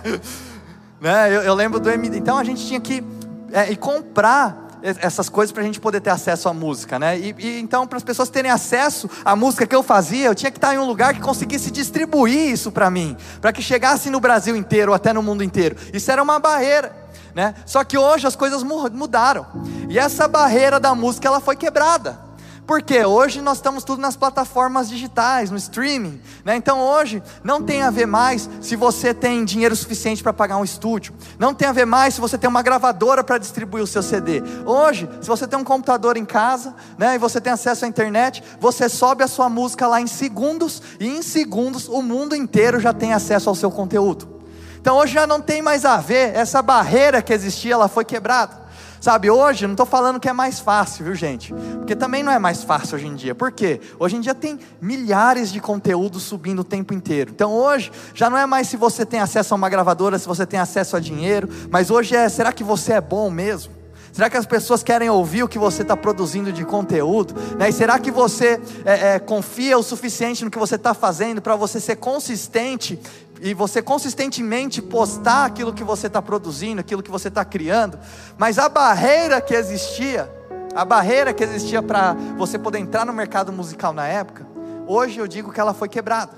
né? 1.00 1.34
Eu, 1.34 1.42
eu, 1.42 1.54
lembro 1.54 1.80
do 1.80 1.90
MD. 1.90 2.18
Então 2.18 2.38
a 2.38 2.44
gente 2.44 2.64
tinha 2.64 2.80
que 2.80 3.02
é, 3.50 3.74
comprar 3.74 4.65
essas 5.00 5.28
coisas 5.28 5.52
para 5.52 5.62
a 5.62 5.66
gente 5.66 5.80
poder 5.80 6.00
ter 6.00 6.10
acesso 6.10 6.48
à 6.48 6.54
música, 6.54 6.98
né? 6.98 7.18
E, 7.18 7.34
e 7.38 7.60
então, 7.60 7.86
para 7.86 7.96
as 7.96 8.04
pessoas 8.04 8.28
terem 8.28 8.50
acesso 8.50 9.08
à 9.24 9.34
música 9.34 9.66
que 9.66 9.74
eu 9.74 9.82
fazia, 9.82 10.26
eu 10.26 10.34
tinha 10.34 10.50
que 10.50 10.58
estar 10.58 10.74
em 10.74 10.78
um 10.78 10.84
lugar 10.84 11.14
que 11.14 11.20
conseguisse 11.20 11.70
distribuir 11.70 12.52
isso 12.52 12.70
para 12.70 12.90
mim, 12.90 13.16
para 13.40 13.52
que 13.52 13.62
chegasse 13.62 14.10
no 14.10 14.20
Brasil 14.20 14.54
inteiro, 14.54 14.92
ou 14.92 14.96
até 14.96 15.12
no 15.12 15.22
mundo 15.22 15.42
inteiro. 15.42 15.76
Isso 15.92 16.10
era 16.10 16.22
uma 16.22 16.38
barreira. 16.38 16.94
Né? 17.34 17.54
Só 17.66 17.84
que 17.84 17.98
hoje 17.98 18.26
as 18.26 18.34
coisas 18.34 18.62
mudaram. 18.62 19.46
E 19.90 19.98
essa 19.98 20.26
barreira 20.26 20.80
da 20.80 20.94
música 20.94 21.28
ela 21.28 21.38
foi 21.38 21.54
quebrada. 21.54 22.25
Porque 22.66 23.04
hoje 23.04 23.40
nós 23.40 23.58
estamos 23.58 23.84
tudo 23.84 24.02
nas 24.02 24.16
plataformas 24.16 24.88
digitais, 24.88 25.50
no 25.50 25.56
streaming. 25.56 26.20
Né? 26.44 26.56
Então 26.56 26.80
hoje 26.80 27.22
não 27.44 27.62
tem 27.62 27.82
a 27.82 27.90
ver 27.90 28.06
mais 28.06 28.50
se 28.60 28.74
você 28.74 29.14
tem 29.14 29.44
dinheiro 29.44 29.76
suficiente 29.76 30.22
para 30.22 30.32
pagar 30.32 30.56
um 30.56 30.64
estúdio. 30.64 31.14
Não 31.38 31.54
tem 31.54 31.68
a 31.68 31.72
ver 31.72 31.86
mais 31.86 32.14
se 32.14 32.20
você 32.20 32.36
tem 32.36 32.50
uma 32.50 32.62
gravadora 32.62 33.22
para 33.22 33.38
distribuir 33.38 33.84
o 33.84 33.86
seu 33.86 34.02
CD. 34.02 34.42
Hoje, 34.64 35.08
se 35.20 35.28
você 35.28 35.46
tem 35.46 35.58
um 35.58 35.64
computador 35.64 36.16
em 36.16 36.24
casa 36.24 36.74
né, 36.98 37.14
e 37.14 37.18
você 37.18 37.40
tem 37.40 37.52
acesso 37.52 37.84
à 37.84 37.88
internet, 37.88 38.42
você 38.58 38.88
sobe 38.88 39.22
a 39.22 39.28
sua 39.28 39.48
música 39.48 39.86
lá 39.86 40.00
em 40.00 40.08
segundos 40.08 40.82
e 40.98 41.06
em 41.06 41.22
segundos 41.22 41.88
o 41.88 42.02
mundo 42.02 42.34
inteiro 42.34 42.80
já 42.80 42.92
tem 42.92 43.12
acesso 43.12 43.48
ao 43.48 43.54
seu 43.54 43.70
conteúdo. 43.70 44.36
Então 44.80 44.96
hoje 44.96 45.14
já 45.14 45.26
não 45.26 45.40
tem 45.40 45.62
mais 45.62 45.84
a 45.84 45.98
ver, 45.98 46.34
essa 46.34 46.62
barreira 46.62 47.22
que 47.22 47.32
existia, 47.32 47.74
ela 47.74 47.88
foi 47.88 48.04
quebrada. 48.04 48.65
Sabe, 49.00 49.30
hoje, 49.30 49.66
não 49.66 49.74
estou 49.74 49.86
falando 49.86 50.18
que 50.18 50.28
é 50.28 50.32
mais 50.32 50.58
fácil, 50.58 51.04
viu 51.04 51.14
gente? 51.14 51.52
Porque 51.52 51.94
também 51.94 52.22
não 52.22 52.32
é 52.32 52.38
mais 52.38 52.62
fácil 52.62 52.96
hoje 52.96 53.06
em 53.06 53.14
dia. 53.14 53.34
Por 53.34 53.52
quê? 53.52 53.80
Hoje 53.98 54.16
em 54.16 54.20
dia 54.20 54.34
tem 54.34 54.58
milhares 54.80 55.52
de 55.52 55.60
conteúdos 55.60 56.22
subindo 56.22 56.60
o 56.60 56.64
tempo 56.64 56.94
inteiro. 56.94 57.30
Então 57.34 57.52
hoje, 57.52 57.92
já 58.14 58.28
não 58.30 58.38
é 58.38 58.46
mais 58.46 58.68
se 58.68 58.76
você 58.76 59.04
tem 59.04 59.20
acesso 59.20 59.54
a 59.54 59.56
uma 59.56 59.68
gravadora, 59.68 60.18
se 60.18 60.26
você 60.26 60.46
tem 60.46 60.58
acesso 60.58 60.96
a 60.96 61.00
dinheiro, 61.00 61.48
mas 61.70 61.90
hoje 61.90 62.16
é, 62.16 62.28
será 62.28 62.52
que 62.52 62.64
você 62.64 62.94
é 62.94 63.00
bom 63.00 63.30
mesmo? 63.30 63.76
Será 64.16 64.30
que 64.30 64.36
as 64.38 64.46
pessoas 64.46 64.82
querem 64.82 65.10
ouvir 65.10 65.42
o 65.42 65.48
que 65.48 65.58
você 65.58 65.82
está 65.82 65.94
produzindo 65.94 66.50
de 66.50 66.64
conteúdo? 66.64 67.34
Né? 67.58 67.68
E 67.68 67.72
será 67.72 67.98
que 67.98 68.10
você 68.10 68.58
é, 68.82 69.16
é, 69.16 69.18
confia 69.18 69.76
o 69.76 69.82
suficiente 69.82 70.42
no 70.42 70.50
que 70.50 70.58
você 70.58 70.76
está 70.76 70.94
fazendo 70.94 71.42
para 71.42 71.54
você 71.54 71.78
ser 71.78 71.96
consistente 71.96 72.98
e 73.40 73.52
você 73.54 73.82
consistentemente 73.82 74.80
postar 74.80 75.44
aquilo 75.44 75.72
que 75.72 75.84
você 75.84 76.06
está 76.06 76.22
produzindo, 76.22 76.80
aquilo 76.80 77.02
que 77.02 77.10
você 77.10 77.28
está 77.28 77.44
criando, 77.44 77.98
mas 78.38 78.58
a 78.58 78.68
barreira 78.68 79.40
que 79.40 79.54
existia, 79.54 80.30
a 80.74 80.84
barreira 80.84 81.32
que 81.32 81.44
existia 81.44 81.82
para 81.82 82.14
você 82.36 82.58
poder 82.58 82.78
entrar 82.78 83.04
no 83.04 83.12
mercado 83.12 83.52
musical 83.52 83.92
na 83.92 84.06
época, 84.06 84.46
hoje 84.86 85.18
eu 85.18 85.26
digo 85.26 85.52
que 85.52 85.60
ela 85.60 85.74
foi 85.74 85.88
quebrada. 85.88 86.32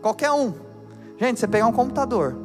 Qualquer 0.00 0.30
um, 0.30 0.54
gente, 1.18 1.40
você 1.40 1.48
pegar 1.48 1.66
um 1.66 1.72
computador, 1.72 2.36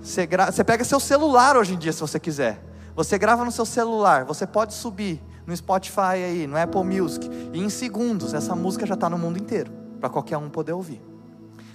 você, 0.00 0.26
gra... 0.26 0.50
você 0.50 0.62
pega 0.62 0.84
seu 0.84 1.00
celular 1.00 1.56
hoje 1.56 1.74
em 1.74 1.78
dia, 1.78 1.92
se 1.92 2.00
você 2.00 2.20
quiser, 2.20 2.62
você 2.94 3.18
grava 3.18 3.44
no 3.44 3.52
seu 3.52 3.64
celular, 3.64 4.24
você 4.24 4.46
pode 4.46 4.74
subir 4.74 5.22
no 5.46 5.56
Spotify 5.56 6.22
aí, 6.24 6.46
no 6.46 6.58
Apple 6.58 6.82
Music, 6.82 7.30
e 7.52 7.62
em 7.62 7.70
segundos 7.70 8.34
essa 8.34 8.54
música 8.54 8.84
já 8.84 8.94
está 8.94 9.08
no 9.08 9.16
mundo 9.16 9.38
inteiro, 9.38 9.70
para 10.00 10.10
qualquer 10.10 10.36
um 10.36 10.50
poder 10.50 10.72
ouvir. 10.72 11.15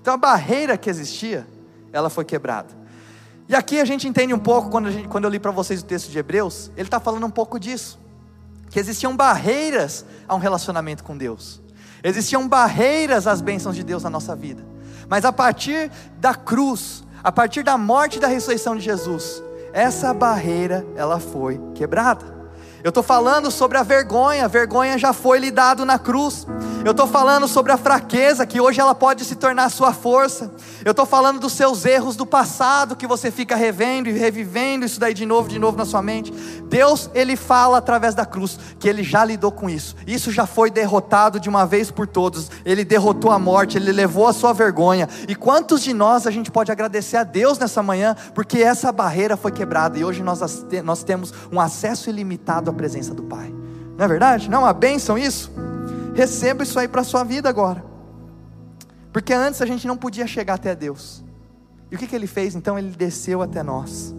Então 0.01 0.15
a 0.15 0.17
barreira 0.17 0.77
que 0.77 0.89
existia, 0.89 1.47
ela 1.93 2.09
foi 2.09 2.25
quebrada. 2.25 2.69
E 3.47 3.55
aqui 3.55 3.79
a 3.79 3.85
gente 3.85 4.07
entende 4.07 4.33
um 4.33 4.39
pouco, 4.39 4.69
quando, 4.69 4.89
gente, 4.89 5.07
quando 5.07 5.25
eu 5.25 5.29
li 5.29 5.39
para 5.39 5.51
vocês 5.51 5.81
o 5.81 5.85
texto 5.85 6.09
de 6.09 6.17
Hebreus, 6.17 6.71
ele 6.75 6.87
está 6.87 6.99
falando 6.99 7.25
um 7.25 7.29
pouco 7.29 7.59
disso. 7.59 7.99
Que 8.69 8.79
existiam 8.79 9.15
barreiras 9.15 10.05
a 10.27 10.33
um 10.33 10.39
relacionamento 10.39 11.03
com 11.03 11.17
Deus. 11.17 11.61
Existiam 12.03 12.47
barreiras 12.47 13.27
às 13.27 13.41
bênçãos 13.41 13.75
de 13.75 13.83
Deus 13.83 14.03
na 14.03 14.09
nossa 14.09 14.35
vida. 14.35 14.65
Mas 15.07 15.25
a 15.25 15.31
partir 15.31 15.91
da 16.17 16.33
cruz, 16.33 17.03
a 17.23 17.31
partir 17.31 17.61
da 17.61 17.77
morte 17.77 18.17
e 18.17 18.19
da 18.21 18.27
ressurreição 18.27 18.75
de 18.75 18.81
Jesus, 18.81 19.43
essa 19.73 20.13
barreira 20.13 20.85
ela 20.95 21.19
foi 21.19 21.59
quebrada. 21.75 22.40
Eu 22.83 22.89
estou 22.89 23.03
falando 23.03 23.51
sobre 23.51 23.77
a 23.77 23.83
vergonha, 23.83 24.45
a 24.45 24.47
vergonha 24.47 24.97
já 24.97 25.13
foi 25.13 25.37
lhe 25.37 25.51
dado 25.51 25.85
na 25.85 25.99
cruz. 25.99 26.47
Eu 26.83 26.91
estou 26.91 27.05
falando 27.05 27.47
sobre 27.47 27.71
a 27.71 27.77
fraqueza 27.77 28.45
que 28.45 28.59
hoje 28.59 28.81
ela 28.81 28.95
pode 28.95 29.23
se 29.23 29.35
tornar 29.35 29.69
sua 29.69 29.93
força. 29.93 30.51
Eu 30.83 30.91
estou 30.91 31.05
falando 31.05 31.39
dos 31.39 31.53
seus 31.53 31.85
erros 31.85 32.15
do 32.15 32.25
passado 32.25 32.95
que 32.95 33.05
você 33.05 33.29
fica 33.29 33.55
revendo 33.55 34.09
e 34.09 34.13
revivendo 34.13 34.83
isso 34.83 34.99
daí 34.99 35.13
de 35.13 35.23
novo, 35.23 35.47
de 35.47 35.59
novo 35.59 35.77
na 35.77 35.85
sua 35.85 36.01
mente. 36.01 36.31
Deus, 36.69 37.07
ele 37.13 37.35
fala 37.35 37.77
através 37.77 38.15
da 38.15 38.25
cruz 38.25 38.57
que 38.79 38.89
ele 38.89 39.03
já 39.03 39.23
lidou 39.23 39.51
com 39.51 39.69
isso. 39.69 39.95
Isso 40.07 40.31
já 40.31 40.47
foi 40.47 40.71
derrotado 40.71 41.39
de 41.39 41.49
uma 41.49 41.67
vez 41.67 41.91
por 41.91 42.07
todos. 42.07 42.49
Ele 42.65 42.83
derrotou 42.83 43.29
a 43.29 43.37
morte, 43.37 43.77
ele 43.77 43.91
levou 43.91 44.25
a 44.25 44.33
sua 44.33 44.53
vergonha. 44.53 45.07
E 45.27 45.35
quantos 45.35 45.83
de 45.83 45.93
nós 45.93 46.25
a 46.25 46.31
gente 46.31 46.49
pode 46.49 46.71
agradecer 46.71 47.17
a 47.17 47.23
Deus 47.23 47.59
nessa 47.59 47.83
manhã 47.83 48.15
porque 48.33 48.57
essa 48.57 48.91
barreira 48.91 49.37
foi 49.37 49.51
quebrada 49.51 49.99
e 49.99 50.03
hoje 50.03 50.23
nós, 50.23 50.41
nós 50.83 51.03
temos 51.03 51.31
um 51.51 51.59
acesso 51.59 52.09
ilimitado 52.09 52.70
à 52.71 52.73
presença 52.73 53.13
do 53.13 53.23
Pai. 53.23 53.53
Não 53.97 54.05
é 54.05 54.07
verdade? 54.07 54.49
Não 54.49 54.59
é 54.59 54.61
uma 54.61 54.73
bênção 54.73 55.17
isso? 55.17 55.51
Receba 56.13 56.63
isso 56.63 56.79
aí 56.79 56.87
para 56.87 57.01
a 57.01 57.03
sua 57.03 57.23
vida 57.23 57.47
agora. 57.47 57.83
Porque 59.13 59.33
antes 59.33 59.61
a 59.61 59.65
gente 59.65 59.87
não 59.87 59.97
podia 59.97 60.25
chegar 60.25 60.55
até 60.55 60.75
Deus. 60.75 61.23
E 61.91 61.95
o 61.95 61.97
que, 61.97 62.07
que 62.07 62.15
ele 62.15 62.27
fez? 62.27 62.55
Então 62.55 62.79
ele 62.79 62.89
desceu 62.89 63.41
até 63.41 63.61
nós, 63.61 64.15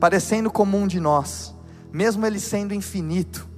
parecendo 0.00 0.50
como 0.50 0.76
um 0.76 0.86
de 0.86 0.98
nós, 0.98 1.54
mesmo 1.92 2.26
ele 2.26 2.40
sendo 2.40 2.74
infinito. 2.74 3.48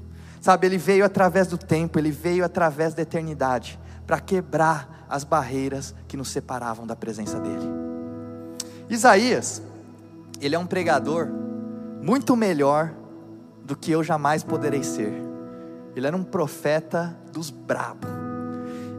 Sabe, 0.41 0.67
ele 0.67 0.77
veio 0.77 1.05
através 1.07 1.47
do 1.47 1.57
tempo, 1.57 1.99
ele 1.99 2.11
veio 2.11 2.45
através 2.45 2.93
da 2.93 3.01
eternidade, 3.01 3.81
para 4.07 4.21
quebrar 4.21 5.07
as 5.09 5.25
barreiras 5.25 5.95
que 6.07 6.19
nos 6.19 6.29
separavam 6.29 6.87
da 6.87 6.95
presença 6.95 7.41
dele. 7.41 7.67
Isaías, 8.91 9.63
ele 10.41 10.55
é 10.55 10.59
um 10.59 10.67
pregador 10.67 11.29
muito 12.03 12.37
melhor 12.37 12.95
do 13.65 13.75
que 13.75 13.91
eu 13.91 14.05
jamais 14.05 14.43
poderei 14.45 14.83
ser. 14.83 15.13
Ele 15.97 16.07
era 16.07 16.17
um 16.17 16.23
profeta 16.23 17.17
dos 17.33 17.51
brabo. 17.51 18.07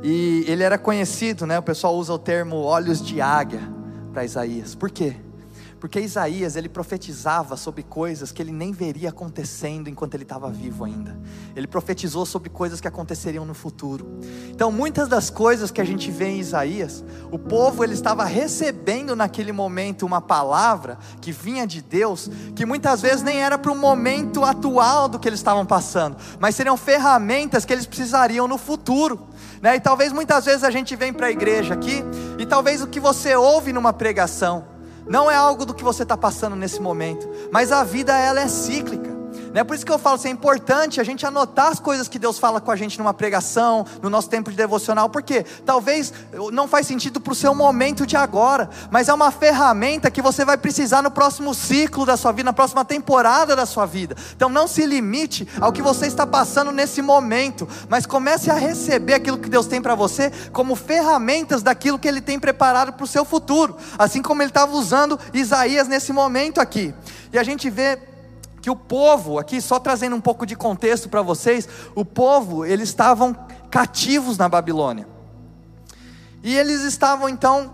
E 0.03 0.43
ele 0.47 0.63
era 0.63 0.77
conhecido, 0.77 1.45
né? 1.45 1.57
O 1.57 1.63
pessoal 1.63 1.95
usa 1.95 2.13
o 2.13 2.19
termo 2.19 2.57
olhos 2.57 3.01
de 3.01 3.21
águia 3.21 3.61
para 4.13 4.23
Isaías. 4.23 4.75
Por 4.75 4.89
quê? 4.89 5.15
Porque 5.85 5.99
Isaías 5.99 6.55
ele 6.55 6.67
profetizava 6.67 7.55
sobre 7.55 7.83
coisas 7.83 8.31
que 8.31 8.41
ele 8.41 8.51
nem 8.51 8.71
veria 8.71 9.09
acontecendo 9.09 9.87
enquanto 9.87 10.15
ele 10.15 10.23
estava 10.23 10.49
vivo 10.49 10.83
ainda. 10.83 11.15
Ele 11.55 11.67
profetizou 11.67 12.25
sobre 12.25 12.49
coisas 12.49 12.81
que 12.81 12.87
aconteceriam 12.87 13.45
no 13.45 13.53
futuro. 13.53 14.17
Então, 14.49 14.71
muitas 14.71 15.07
das 15.07 15.29
coisas 15.29 15.69
que 15.69 15.79
a 15.79 15.83
gente 15.83 16.09
vê 16.09 16.25
em 16.29 16.39
Isaías, 16.39 17.05
o 17.31 17.37
povo 17.37 17.83
ele 17.83 17.93
estava 17.93 18.25
recebendo 18.25 19.15
naquele 19.15 19.51
momento 19.51 20.07
uma 20.07 20.19
palavra 20.19 20.97
que 21.21 21.31
vinha 21.31 21.67
de 21.67 21.83
Deus, 21.83 22.31
que 22.55 22.65
muitas 22.65 23.03
vezes 23.03 23.21
nem 23.21 23.43
era 23.43 23.55
para 23.55 23.71
o 23.71 23.77
momento 23.77 24.43
atual 24.43 25.07
do 25.07 25.19
que 25.19 25.29
eles 25.29 25.39
estavam 25.39 25.67
passando, 25.67 26.17
mas 26.39 26.55
seriam 26.55 26.77
ferramentas 26.77 27.63
que 27.63 27.71
eles 27.71 27.85
precisariam 27.85 28.47
no 28.47 28.57
futuro. 28.57 29.27
Né? 29.61 29.75
E 29.75 29.79
talvez 29.79 30.11
muitas 30.11 30.45
vezes 30.45 30.63
a 30.63 30.71
gente 30.71 30.95
vem 30.95 31.13
para 31.13 31.27
a 31.27 31.31
igreja 31.31 31.75
aqui 31.75 32.03
e 32.39 32.45
talvez 32.47 32.81
o 32.81 32.87
que 32.87 32.99
você 32.99 33.35
ouve 33.35 33.71
numa 33.71 33.93
pregação 33.93 34.73
não 35.07 35.29
é 35.29 35.35
algo 35.35 35.65
do 35.65 35.73
que 35.73 35.83
você 35.83 36.03
está 36.03 36.17
passando 36.17 36.55
nesse 36.55 36.81
momento, 36.81 37.27
mas 37.51 37.71
a 37.71 37.83
vida 37.83 38.17
ela 38.17 38.41
é 38.41 38.47
cíclica. 38.47 39.04
É 39.55 39.63
por 39.63 39.73
isso 39.73 39.85
que 39.85 39.91
eu 39.91 39.97
falo 39.97 40.15
assim, 40.15 40.27
é 40.27 40.31
importante 40.31 40.99
a 40.99 41.03
gente 41.03 41.25
anotar 41.25 41.67
as 41.67 41.79
coisas 41.79 42.09
que 42.09 42.19
Deus 42.19 42.37
fala 42.37 42.59
com 42.59 42.71
a 42.71 42.75
gente 42.75 42.99
numa 42.99 43.13
pregação, 43.13 43.85
no 44.01 44.09
nosso 44.09 44.29
tempo 44.29 44.51
de 44.51 44.57
devocional, 44.57 45.09
porque 45.09 45.45
talvez 45.65 46.13
não 46.51 46.67
faz 46.67 46.85
sentido 46.85 47.21
para 47.21 47.31
o 47.31 47.35
seu 47.35 47.55
momento 47.55 48.05
de 48.05 48.17
agora, 48.17 48.69
mas 48.91 49.07
é 49.07 49.13
uma 49.13 49.31
ferramenta 49.31 50.11
que 50.11 50.21
você 50.21 50.43
vai 50.43 50.57
precisar 50.57 51.01
no 51.01 51.09
próximo 51.09 51.53
ciclo 51.53 52.05
da 52.05 52.17
sua 52.17 52.33
vida, 52.33 52.47
na 52.47 52.53
próxima 52.53 52.83
temporada 52.83 53.55
da 53.55 53.65
sua 53.65 53.85
vida. 53.85 54.15
Então 54.35 54.49
não 54.49 54.67
se 54.67 54.85
limite 54.85 55.47
ao 55.61 55.71
que 55.71 55.81
você 55.81 56.05
está 56.05 56.27
passando 56.27 56.71
nesse 56.71 57.01
momento, 57.01 57.65
mas 57.87 58.05
comece 58.05 58.51
a 58.51 58.55
receber 58.55 59.13
aquilo 59.13 59.37
que 59.37 59.49
Deus 59.49 59.67
tem 59.67 59.81
para 59.81 59.95
você 59.95 60.31
como 60.51 60.75
ferramentas 60.75 61.63
daquilo 61.63 61.97
que 61.97 62.07
Ele 62.07 62.19
tem 62.19 62.37
preparado 62.37 62.91
para 62.91 63.05
o 63.05 63.07
seu 63.07 63.23
futuro, 63.23 63.77
assim 63.97 64.21
como 64.21 64.41
Ele 64.41 64.49
estava 64.49 64.75
usando 64.75 65.17
Isaías 65.33 65.87
nesse 65.87 66.11
momento 66.11 66.59
aqui. 66.59 66.93
E 67.31 67.39
a 67.39 67.43
gente 67.43 67.69
vê 67.69 67.97
que 68.65 68.69
o 68.71 68.75
povo, 68.75 69.37
aqui 69.37 69.61
só 69.61 69.79
trazendo 69.79 70.15
um 70.15 70.19
pouco 70.19 70.43
de 70.43 70.55
contexto 70.55 71.07
para 71.07 71.21
vocês, 71.21 71.69
o 71.93 72.03
povo, 72.03 72.65
eles 72.65 72.89
estavam 72.89 73.31
cativos 73.69 74.39
na 74.39 74.49
Babilônia. 74.49 75.07
E 76.41 76.57
eles 76.57 76.81
estavam 76.81 77.29
então, 77.29 77.71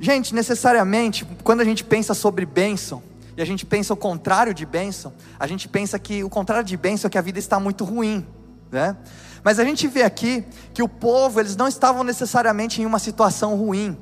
gente, 0.00 0.34
necessariamente, 0.34 1.26
quando 1.42 1.60
a 1.60 1.64
gente 1.64 1.84
pensa 1.84 2.14
sobre 2.14 2.46
bênção, 2.46 3.02
e 3.36 3.42
a 3.42 3.44
gente 3.44 3.66
pensa 3.66 3.92
o 3.92 3.96
contrário 3.98 4.54
de 4.54 4.64
bênção, 4.64 5.12
a 5.38 5.46
gente 5.46 5.68
pensa 5.68 5.98
que 5.98 6.24
o 6.24 6.30
contrário 6.30 6.64
de 6.64 6.76
bênção 6.78 7.08
é 7.08 7.10
que 7.10 7.18
a 7.18 7.20
vida 7.20 7.38
está 7.38 7.60
muito 7.60 7.84
ruim, 7.84 8.26
né? 8.72 8.96
Mas 9.42 9.58
a 9.58 9.64
gente 9.64 9.86
vê 9.86 10.04
aqui 10.04 10.42
que 10.72 10.82
o 10.82 10.88
povo, 10.88 11.38
eles 11.38 11.54
não 11.54 11.68
estavam 11.68 12.02
necessariamente 12.02 12.80
em 12.80 12.86
uma 12.86 12.98
situação 12.98 13.56
ruim. 13.56 13.94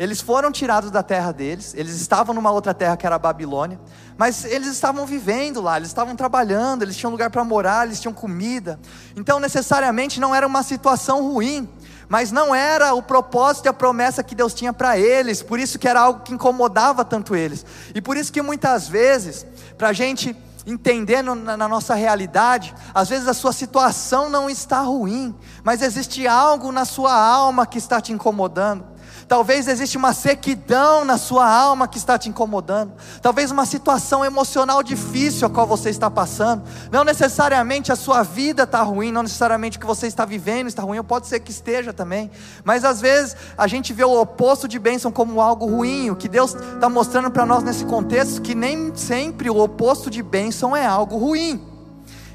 Eles 0.00 0.22
foram 0.22 0.50
tirados 0.50 0.90
da 0.90 1.02
terra 1.02 1.30
deles, 1.30 1.74
eles 1.76 2.00
estavam 2.00 2.34
numa 2.34 2.50
outra 2.50 2.72
terra 2.72 2.96
que 2.96 3.04
era 3.04 3.16
a 3.16 3.18
Babilônia, 3.18 3.78
mas 4.16 4.46
eles 4.46 4.68
estavam 4.68 5.04
vivendo 5.04 5.60
lá, 5.60 5.76
eles 5.76 5.88
estavam 5.88 6.16
trabalhando, 6.16 6.82
eles 6.82 6.96
tinham 6.96 7.10
lugar 7.10 7.28
para 7.28 7.44
morar, 7.44 7.86
eles 7.86 8.00
tinham 8.00 8.14
comida. 8.14 8.80
Então, 9.14 9.38
necessariamente 9.38 10.18
não 10.18 10.34
era 10.34 10.46
uma 10.46 10.62
situação 10.62 11.30
ruim, 11.30 11.68
mas 12.08 12.32
não 12.32 12.54
era 12.54 12.94
o 12.94 13.02
propósito 13.02 13.66
e 13.66 13.68
a 13.68 13.74
promessa 13.74 14.22
que 14.22 14.34
Deus 14.34 14.54
tinha 14.54 14.72
para 14.72 14.98
eles, 14.98 15.42
por 15.42 15.60
isso 15.60 15.78
que 15.78 15.86
era 15.86 16.00
algo 16.00 16.20
que 16.20 16.32
incomodava 16.32 17.04
tanto 17.04 17.36
eles. 17.36 17.66
E 17.94 18.00
por 18.00 18.16
isso 18.16 18.32
que 18.32 18.40
muitas 18.40 18.88
vezes, 18.88 19.44
para 19.76 19.88
a 19.88 19.92
gente 19.92 20.34
entender 20.66 21.20
na 21.20 21.68
nossa 21.68 21.94
realidade, 21.94 22.74
às 22.94 23.10
vezes 23.10 23.28
a 23.28 23.34
sua 23.34 23.52
situação 23.52 24.30
não 24.30 24.48
está 24.48 24.80
ruim, 24.80 25.36
mas 25.62 25.82
existe 25.82 26.26
algo 26.26 26.72
na 26.72 26.86
sua 26.86 27.14
alma 27.14 27.66
que 27.66 27.76
está 27.76 28.00
te 28.00 28.14
incomodando. 28.14 28.88
Talvez 29.30 29.68
existe 29.68 29.96
uma 29.96 30.12
sequidão 30.12 31.04
na 31.04 31.16
sua 31.16 31.48
alma 31.48 31.86
que 31.86 31.98
está 31.98 32.18
te 32.18 32.28
incomodando. 32.28 32.94
Talvez 33.22 33.52
uma 33.52 33.64
situação 33.64 34.24
emocional 34.24 34.82
difícil 34.82 35.46
a 35.46 35.50
qual 35.50 35.68
você 35.68 35.88
está 35.88 36.10
passando. 36.10 36.64
Não 36.90 37.04
necessariamente 37.04 37.92
a 37.92 37.96
sua 37.96 38.24
vida 38.24 38.64
está 38.64 38.82
ruim, 38.82 39.12
não 39.12 39.22
necessariamente 39.22 39.76
o 39.76 39.80
que 39.80 39.86
você 39.86 40.08
está 40.08 40.24
vivendo 40.24 40.66
está 40.66 40.82
ruim, 40.82 41.00
pode 41.04 41.28
ser 41.28 41.38
que 41.38 41.52
esteja 41.52 41.92
também. 41.92 42.28
Mas 42.64 42.84
às 42.84 43.00
vezes 43.00 43.36
a 43.56 43.68
gente 43.68 43.92
vê 43.92 44.02
o 44.02 44.20
oposto 44.20 44.66
de 44.66 44.80
bênção 44.80 45.12
como 45.12 45.40
algo 45.40 45.64
ruim. 45.64 46.10
O 46.10 46.16
que 46.16 46.28
Deus 46.28 46.56
está 46.56 46.88
mostrando 46.88 47.30
para 47.30 47.46
nós 47.46 47.62
nesse 47.62 47.84
contexto 47.84 48.42
que 48.42 48.56
nem 48.56 48.92
sempre 48.96 49.48
o 49.48 49.58
oposto 49.60 50.10
de 50.10 50.24
bênção 50.24 50.76
é 50.76 50.84
algo 50.84 51.16
ruim. 51.16 51.64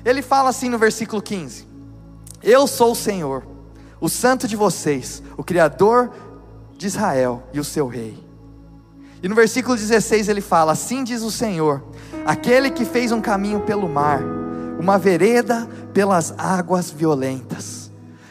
Ele 0.05 0.21
fala 0.21 0.49
assim 0.49 0.69
no 0.69 0.77
versículo 0.77 1.21
15: 1.21 1.67
Eu 2.41 2.65
sou 2.67 2.93
o 2.93 2.95
Senhor, 2.95 3.45
o 3.99 4.07
Santo 4.07 4.47
de 4.47 4.55
vocês, 4.55 5.21
o 5.35 5.43
Criador 5.43 6.09
de 6.77 6.87
Israel 6.87 7.43
e 7.53 7.59
o 7.59 7.63
seu 7.63 7.87
rei. 7.87 8.23
E 9.21 9.27
no 9.27 9.35
versículo 9.35 9.75
16 9.75 10.29
ele 10.29 10.41
fala: 10.41 10.73
Assim 10.73 11.03
diz 11.03 11.21
o 11.21 11.31
Senhor, 11.31 11.83
aquele 12.25 12.69
que 12.69 12.85
fez 12.85 13.11
um 13.11 13.21
caminho 13.21 13.61
pelo 13.61 13.89
mar, 13.89 14.21
uma 14.79 14.97
vereda 14.97 15.67
pelas 15.93 16.33
águas 16.37 16.91
violentas. 16.91 17.85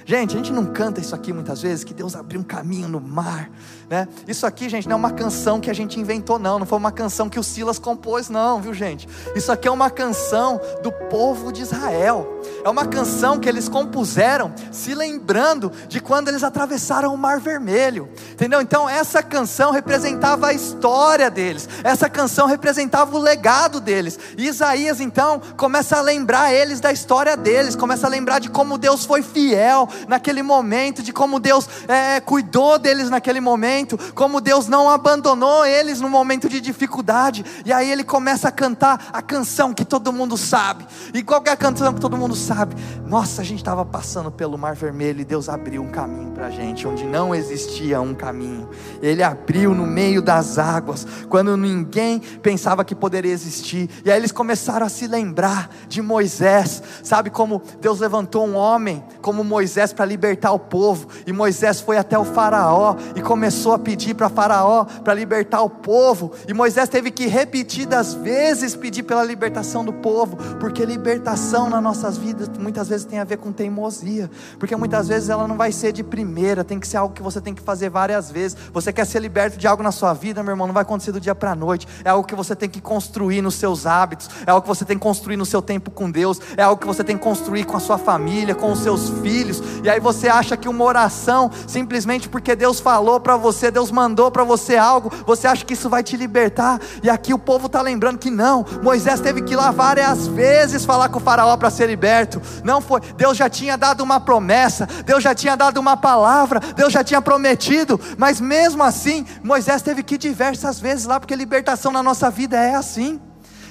Gente, 0.06 0.34
a 0.34 0.36
gente 0.36 0.52
não 0.52 0.66
canta 0.66 1.00
isso 1.00 1.14
aqui 1.14 1.32
muitas 1.32 1.62
vezes, 1.62 1.82
que 1.82 1.94
Deus 1.94 2.14
abriu 2.14 2.38
um 2.40 2.44
caminho 2.44 2.88
no 2.88 3.00
mar, 3.00 3.50
né? 3.88 4.08
Isso 4.26 4.46
aqui, 4.46 4.68
gente, 4.68 4.88
não 4.88 4.94
é 4.94 4.98
uma 4.98 5.10
canção 5.10 5.60
que 5.60 5.70
a 5.70 5.74
gente 5.74 6.00
inventou, 6.00 6.38
não. 6.38 6.58
Não 6.58 6.66
foi 6.66 6.78
uma 6.78 6.92
canção 6.92 7.28
que 7.28 7.38
o 7.38 7.42
Silas 7.42 7.78
compôs, 7.78 8.28
não, 8.28 8.60
viu, 8.60 8.72
gente? 8.72 9.08
Isso 9.34 9.52
aqui 9.52 9.68
é 9.68 9.70
uma 9.70 9.90
canção 9.90 10.60
do 10.82 10.90
povo 10.90 11.52
de 11.52 11.62
Israel. 11.62 12.40
É 12.64 12.68
uma 12.68 12.86
canção 12.86 13.38
que 13.38 13.48
eles 13.48 13.68
compuseram 13.68 14.52
se 14.72 14.94
lembrando 14.94 15.70
de 15.88 16.00
quando 16.00 16.28
eles 16.28 16.42
atravessaram 16.42 17.12
o 17.12 17.18
Mar 17.18 17.40
Vermelho. 17.40 18.08
Entendeu? 18.32 18.60
Então, 18.60 18.88
essa 18.88 19.22
canção 19.22 19.70
representava 19.70 20.48
a 20.48 20.52
história 20.52 21.30
deles. 21.30 21.68
Essa 21.82 22.08
canção 22.08 22.46
representava 22.46 23.14
o 23.16 23.20
legado 23.20 23.80
deles. 23.80 24.18
E 24.36 24.46
Isaías, 24.46 25.00
então, 25.00 25.40
começa 25.56 25.98
a 25.98 26.00
lembrar 26.00 26.52
eles 26.52 26.80
da 26.80 26.92
história 26.92 27.36
deles. 27.36 27.76
Começa 27.76 28.06
a 28.06 28.10
lembrar 28.10 28.38
de 28.38 28.48
como 28.48 28.78
Deus 28.78 29.04
foi 29.04 29.22
fiel 29.22 29.88
naquele 30.08 30.42
momento, 30.42 31.02
de 31.02 31.12
como 31.12 31.38
Deus 31.38 31.68
é, 31.86 32.20
cuidou 32.20 32.78
deles 32.78 33.10
naquele 33.10 33.40
momento 33.40 33.73
momento, 33.74 33.98
como 34.14 34.40
Deus 34.40 34.68
não 34.68 34.88
abandonou 34.88 35.66
eles 35.66 36.00
no 36.00 36.08
momento 36.08 36.48
de 36.48 36.60
dificuldade. 36.60 37.44
E 37.64 37.72
aí 37.72 37.90
ele 37.90 38.04
começa 38.04 38.48
a 38.48 38.52
cantar 38.52 39.10
a 39.12 39.20
canção 39.20 39.74
que 39.74 39.84
todo 39.84 40.12
mundo 40.12 40.36
sabe. 40.36 40.86
E 41.12 41.22
qual 41.22 41.42
é 41.46 41.50
a 41.50 41.56
canção 41.56 41.92
que 41.92 42.00
todo 42.00 42.16
mundo 42.16 42.34
sabe? 42.34 42.74
Nossa, 43.06 43.42
a 43.42 43.44
gente 43.44 43.58
estava 43.58 43.84
passando 43.84 44.30
pelo 44.30 44.56
Mar 44.56 44.74
Vermelho 44.74 45.20
e 45.20 45.24
Deus 45.24 45.48
abriu 45.48 45.82
um 45.82 45.90
caminho 45.90 46.32
para 46.32 46.46
a 46.46 46.50
gente, 46.50 46.86
onde 46.86 47.04
não 47.04 47.34
existia 47.34 48.00
um 48.00 48.14
caminho. 48.14 48.68
Ele 49.02 49.22
abriu 49.22 49.74
no 49.74 49.86
meio 49.86 50.22
das 50.22 50.58
águas, 50.58 51.06
quando 51.28 51.56
ninguém 51.56 52.18
pensava 52.18 52.84
que 52.84 52.94
poderia 52.94 53.32
existir. 53.32 53.90
E 54.04 54.10
aí 54.10 54.16
eles 54.16 54.32
começaram 54.32 54.86
a 54.86 54.88
se 54.88 55.06
lembrar 55.06 55.68
de 55.88 56.00
Moisés, 56.00 56.82
sabe 57.02 57.30
como 57.30 57.62
Deus 57.80 58.00
levantou 58.00 58.46
um 58.46 58.54
homem 58.54 59.02
como 59.20 59.42
Moisés 59.42 59.74
Moisés 59.74 59.92
para 59.94 60.04
libertar 60.04 60.52
o 60.52 60.58
povo, 60.58 61.08
e 61.26 61.32
Moisés 61.32 61.80
foi 61.80 61.96
até 61.96 62.18
o 62.18 62.24
Faraó 62.24 62.96
e 63.16 63.22
começou 63.22 63.63
a 63.72 63.78
pedir 63.78 64.14
para 64.14 64.28
Faraó 64.28 64.84
para 64.84 65.14
libertar 65.14 65.62
o 65.62 65.70
povo, 65.70 66.32
e 66.46 66.54
Moisés 66.54 66.88
teve 66.88 67.10
que 67.10 67.26
repetidas 67.26 68.14
vezes 68.14 68.74
pedir 68.76 69.02
pela 69.02 69.24
libertação 69.24 69.84
do 69.84 69.92
povo, 69.92 70.36
porque 70.58 70.84
libertação 70.84 71.68
nas 71.70 71.82
nossas 71.82 72.16
vidas 72.16 72.48
muitas 72.58 72.88
vezes 72.88 73.06
tem 73.06 73.18
a 73.18 73.24
ver 73.24 73.38
com 73.38 73.52
teimosia, 73.52 74.30
porque 74.58 74.74
muitas 74.76 75.08
vezes 75.08 75.28
ela 75.28 75.46
não 75.46 75.56
vai 75.56 75.72
ser 75.72 75.92
de 75.92 76.02
primeira, 76.02 76.64
tem 76.64 76.78
que 76.78 76.86
ser 76.86 76.96
algo 76.96 77.14
que 77.14 77.22
você 77.22 77.40
tem 77.40 77.54
que 77.54 77.62
fazer 77.62 77.88
várias 77.88 78.30
vezes. 78.30 78.56
Você 78.72 78.92
quer 78.92 79.06
ser 79.06 79.20
liberto 79.20 79.58
de 79.58 79.66
algo 79.66 79.82
na 79.82 79.92
sua 79.92 80.12
vida, 80.12 80.42
meu 80.42 80.52
irmão, 80.52 80.66
não 80.66 80.74
vai 80.74 80.82
acontecer 80.82 81.12
do 81.12 81.20
dia 81.20 81.34
para 81.34 81.52
a 81.52 81.54
noite, 81.54 81.86
é 82.04 82.10
algo 82.10 82.26
que 82.26 82.34
você 82.34 82.54
tem 82.54 82.68
que 82.68 82.80
construir 82.80 83.42
nos 83.42 83.54
seus 83.54 83.86
hábitos, 83.86 84.28
é 84.46 84.50
algo 84.50 84.62
que 84.62 84.68
você 84.68 84.84
tem 84.84 84.96
que 84.96 85.02
construir 85.02 85.36
no 85.36 85.46
seu 85.46 85.62
tempo 85.62 85.90
com 85.90 86.10
Deus, 86.10 86.40
é 86.56 86.62
algo 86.62 86.80
que 86.80 86.86
você 86.86 87.04
tem 87.04 87.16
que 87.16 87.22
construir 87.22 87.64
com 87.64 87.76
a 87.76 87.80
sua 87.80 87.98
família, 87.98 88.54
com 88.54 88.72
os 88.72 88.80
seus 88.80 89.10
filhos, 89.20 89.62
e 89.82 89.88
aí 89.88 90.00
você 90.00 90.28
acha 90.28 90.56
que 90.56 90.68
uma 90.68 90.84
oração, 90.84 91.50
simplesmente 91.66 92.28
porque 92.28 92.56
Deus 92.56 92.80
falou 92.80 93.20
para 93.20 93.36
você, 93.54 93.70
Deus 93.70 93.90
mandou 93.90 94.30
para 94.30 94.44
você 94.44 94.76
algo, 94.76 95.10
você 95.24 95.46
acha 95.46 95.64
que 95.64 95.74
isso 95.74 95.88
vai 95.88 96.02
te 96.02 96.16
libertar, 96.16 96.80
e 97.02 97.08
aqui 97.08 97.32
o 97.32 97.38
povo 97.38 97.66
está 97.66 97.80
lembrando 97.80 98.18
que 98.18 98.30
não, 98.30 98.64
Moisés 98.82 99.20
teve 99.20 99.42
que 99.42 99.54
ir 99.54 99.56
lá 99.56 99.70
várias 99.70 100.26
vezes 100.26 100.84
falar 100.84 101.08
com 101.08 101.18
o 101.18 101.22
Faraó 101.22 101.56
para 101.56 101.70
ser 101.70 101.86
liberto, 101.86 102.42
não 102.62 102.80
foi, 102.80 103.00
Deus 103.16 103.36
já 103.36 103.48
tinha 103.48 103.76
dado 103.76 104.02
uma 104.02 104.20
promessa, 104.20 104.86
Deus 105.04 105.22
já 105.22 105.34
tinha 105.34 105.56
dado 105.56 105.78
uma 105.78 105.96
palavra, 105.96 106.60
Deus 106.74 106.92
já 106.92 107.04
tinha 107.04 107.22
prometido, 107.22 108.00
mas 108.18 108.40
mesmo 108.40 108.82
assim, 108.82 109.24
Moisés 109.42 109.82
teve 109.82 110.02
que 110.02 110.16
ir 110.16 110.18
diversas 110.18 110.80
vezes 110.80 111.06
lá, 111.06 111.20
porque 111.20 111.34
libertação 111.34 111.92
na 111.92 112.02
nossa 112.02 112.30
vida 112.30 112.56
é 112.56 112.74
assim. 112.74 113.20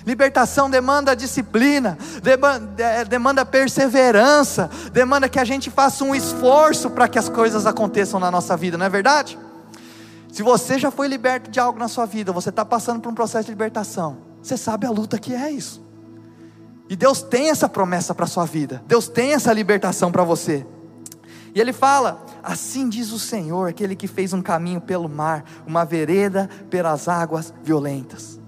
Libertação 0.06 0.70
demanda 0.70 1.16
disciplina, 1.16 1.98
é, 2.78 3.06
demanda 3.06 3.46
perseverança, 3.46 4.70
demanda 4.92 5.30
que 5.30 5.40
a 5.40 5.46
gente 5.46 5.72
faça 5.72 6.04
um 6.04 6.14
esforço 6.14 6.90
para 6.90 7.08
que 7.08 7.18
as 7.18 7.30
coisas 7.30 7.66
aconteçam 7.66 8.20
na 8.20 8.30
nossa 8.30 8.58
vida, 8.58 8.78
não 8.78 8.86
é 8.86 8.90
verdade? 8.90 9.40
Se 10.34 10.42
você 10.42 10.80
já 10.80 10.90
foi 10.90 11.08
liberto 11.08 11.52
de 11.52 11.60
algo 11.60 11.78
na 11.78 11.88
sua 11.88 12.08
vida, 12.08 12.32
você 12.32 12.50
está 12.50 12.66
passando 12.66 13.00
por 13.00 13.12
um 13.12 13.14
processo 13.14 13.46
de 13.46 13.52
libertação, 13.52 14.18
você 14.42 14.58
sabe 14.58 14.88
a 14.88 14.90
luta 14.90 15.20
que 15.20 15.32
é 15.32 15.52
isso. 15.52 15.80
E 16.90 16.96
Deus 16.96 17.22
tem 17.22 17.52
essa 17.52 17.70
promessa 17.70 18.16
para 18.16 18.26
a 18.26 18.28
sua 18.28 18.44
vida, 18.44 18.84
Deus 18.88 19.08
tem 19.08 19.34
essa 19.34 19.54
libertação 19.54 20.12
para 20.12 20.24
você. 20.24 20.66
E 21.54 21.62
Ele 21.62 21.72
fala: 21.72 22.26
Assim 22.42 22.90
diz 22.90 23.12
o 23.12 23.20
Senhor, 23.20 23.70
aquele 23.70 23.96
que 23.96 24.08
fez 24.08 24.34
um 24.34 24.42
caminho 24.42 24.82
pelo 24.82 25.08
mar, 25.08 25.46
uma 25.68 25.86
vereda 25.86 26.50
pelas 26.68 27.08
águas 27.08 27.54
violentas. 27.62 28.42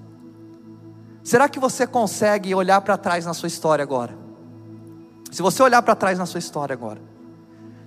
Será 1.24 1.48
que 1.48 1.60
você 1.60 1.86
consegue 1.86 2.56
olhar 2.56 2.82
para 2.82 2.98
trás 2.98 3.28
na 3.28 3.34
sua 3.36 3.46
história 3.46 3.84
agora? 3.84 4.18
Se 5.30 5.44
você 5.44 5.62
olhar 5.62 5.84
para 5.84 5.94
trás 5.94 6.18
na 6.18 6.26
sua 6.26 6.40
história 6.40 6.74
agora, 6.74 7.00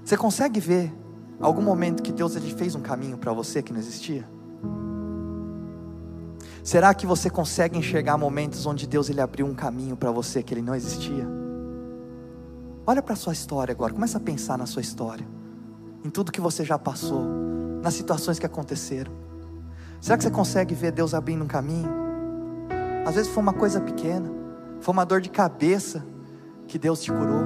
você 0.04 0.16
consegue 0.16 0.60
ver 0.60 0.94
algum 1.40 1.62
momento 1.62 2.02
que 2.02 2.12
Deus 2.12 2.36
ele 2.36 2.52
fez 2.52 2.74
um 2.74 2.80
caminho 2.80 3.16
para 3.16 3.32
você 3.32 3.62
que 3.62 3.72
não 3.72 3.80
existia? 3.80 4.28
Será 6.62 6.92
que 6.92 7.06
você 7.06 7.30
consegue 7.30 7.78
enxergar 7.78 8.18
momentos 8.18 8.66
onde 8.66 8.86
Deus 8.86 9.08
ele 9.08 9.20
abriu 9.20 9.46
um 9.46 9.54
caminho 9.54 9.96
para 9.96 10.10
você 10.10 10.42
que 10.42 10.52
ele 10.52 10.60
não 10.60 10.74
existia? 10.74 11.26
Olha 12.86 13.02
para 13.02 13.14
a 13.14 13.16
sua 13.16 13.32
história 13.32 13.72
agora, 13.72 13.92
começa 13.92 14.18
a 14.18 14.20
pensar 14.20 14.58
na 14.58 14.66
sua 14.66 14.82
história, 14.82 15.26
em 16.04 16.10
tudo 16.10 16.32
que 16.32 16.40
você 16.40 16.64
já 16.64 16.78
passou, 16.78 17.22
nas 17.82 17.94
situações 17.94 18.38
que 18.38 18.46
aconteceram. 18.46 19.12
Será 20.00 20.16
que 20.16 20.24
você 20.24 20.30
consegue 20.30 20.74
ver 20.74 20.92
Deus 20.92 21.14
abrindo 21.14 21.44
um 21.44 21.48
caminho? 21.48 21.88
Às 23.06 23.14
vezes 23.14 23.30
foi 23.30 23.42
uma 23.42 23.52
coisa 23.52 23.80
pequena, 23.80 24.30
foi 24.80 24.92
uma 24.92 25.04
dor 25.04 25.20
de 25.20 25.30
cabeça 25.30 26.04
que 26.66 26.78
Deus 26.78 27.02
te 27.02 27.10
curou. 27.10 27.44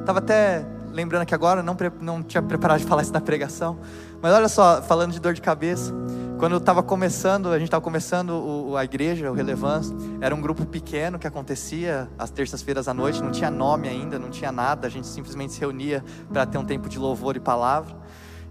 Estava 0.00 0.18
até 0.18 0.66
lembrando 0.94 1.22
aqui 1.22 1.34
agora, 1.34 1.62
não, 1.62 1.76
não 2.00 2.22
tinha 2.22 2.40
preparado 2.40 2.78
de 2.78 2.86
falar 2.86 3.02
isso 3.02 3.12
na 3.12 3.20
pregação, 3.20 3.78
mas 4.22 4.32
olha 4.32 4.48
só, 4.48 4.80
falando 4.80 5.12
de 5.12 5.20
dor 5.20 5.34
de 5.34 5.42
cabeça, 5.42 5.92
quando 6.38 6.52
eu 6.52 6.58
estava 6.58 6.82
começando, 6.82 7.48
a 7.48 7.58
gente 7.58 7.66
estava 7.66 7.82
começando 7.82 8.30
o, 8.30 8.76
a 8.76 8.84
igreja, 8.84 9.30
o 9.30 9.34
Relevância, 9.34 9.94
era 10.20 10.32
um 10.34 10.40
grupo 10.40 10.64
pequeno 10.64 11.18
que 11.18 11.26
acontecia 11.26 12.08
às 12.16 12.30
terças-feiras 12.30 12.86
à 12.86 12.94
noite, 12.94 13.20
não 13.20 13.32
tinha 13.32 13.50
nome 13.50 13.88
ainda, 13.88 14.18
não 14.18 14.30
tinha 14.30 14.52
nada, 14.52 14.86
a 14.86 14.90
gente 14.90 15.08
simplesmente 15.08 15.52
se 15.52 15.60
reunia 15.60 16.04
para 16.32 16.46
ter 16.46 16.58
um 16.58 16.64
tempo 16.64 16.88
de 16.88 16.98
louvor 16.98 17.36
e 17.36 17.40
palavra. 17.40 17.96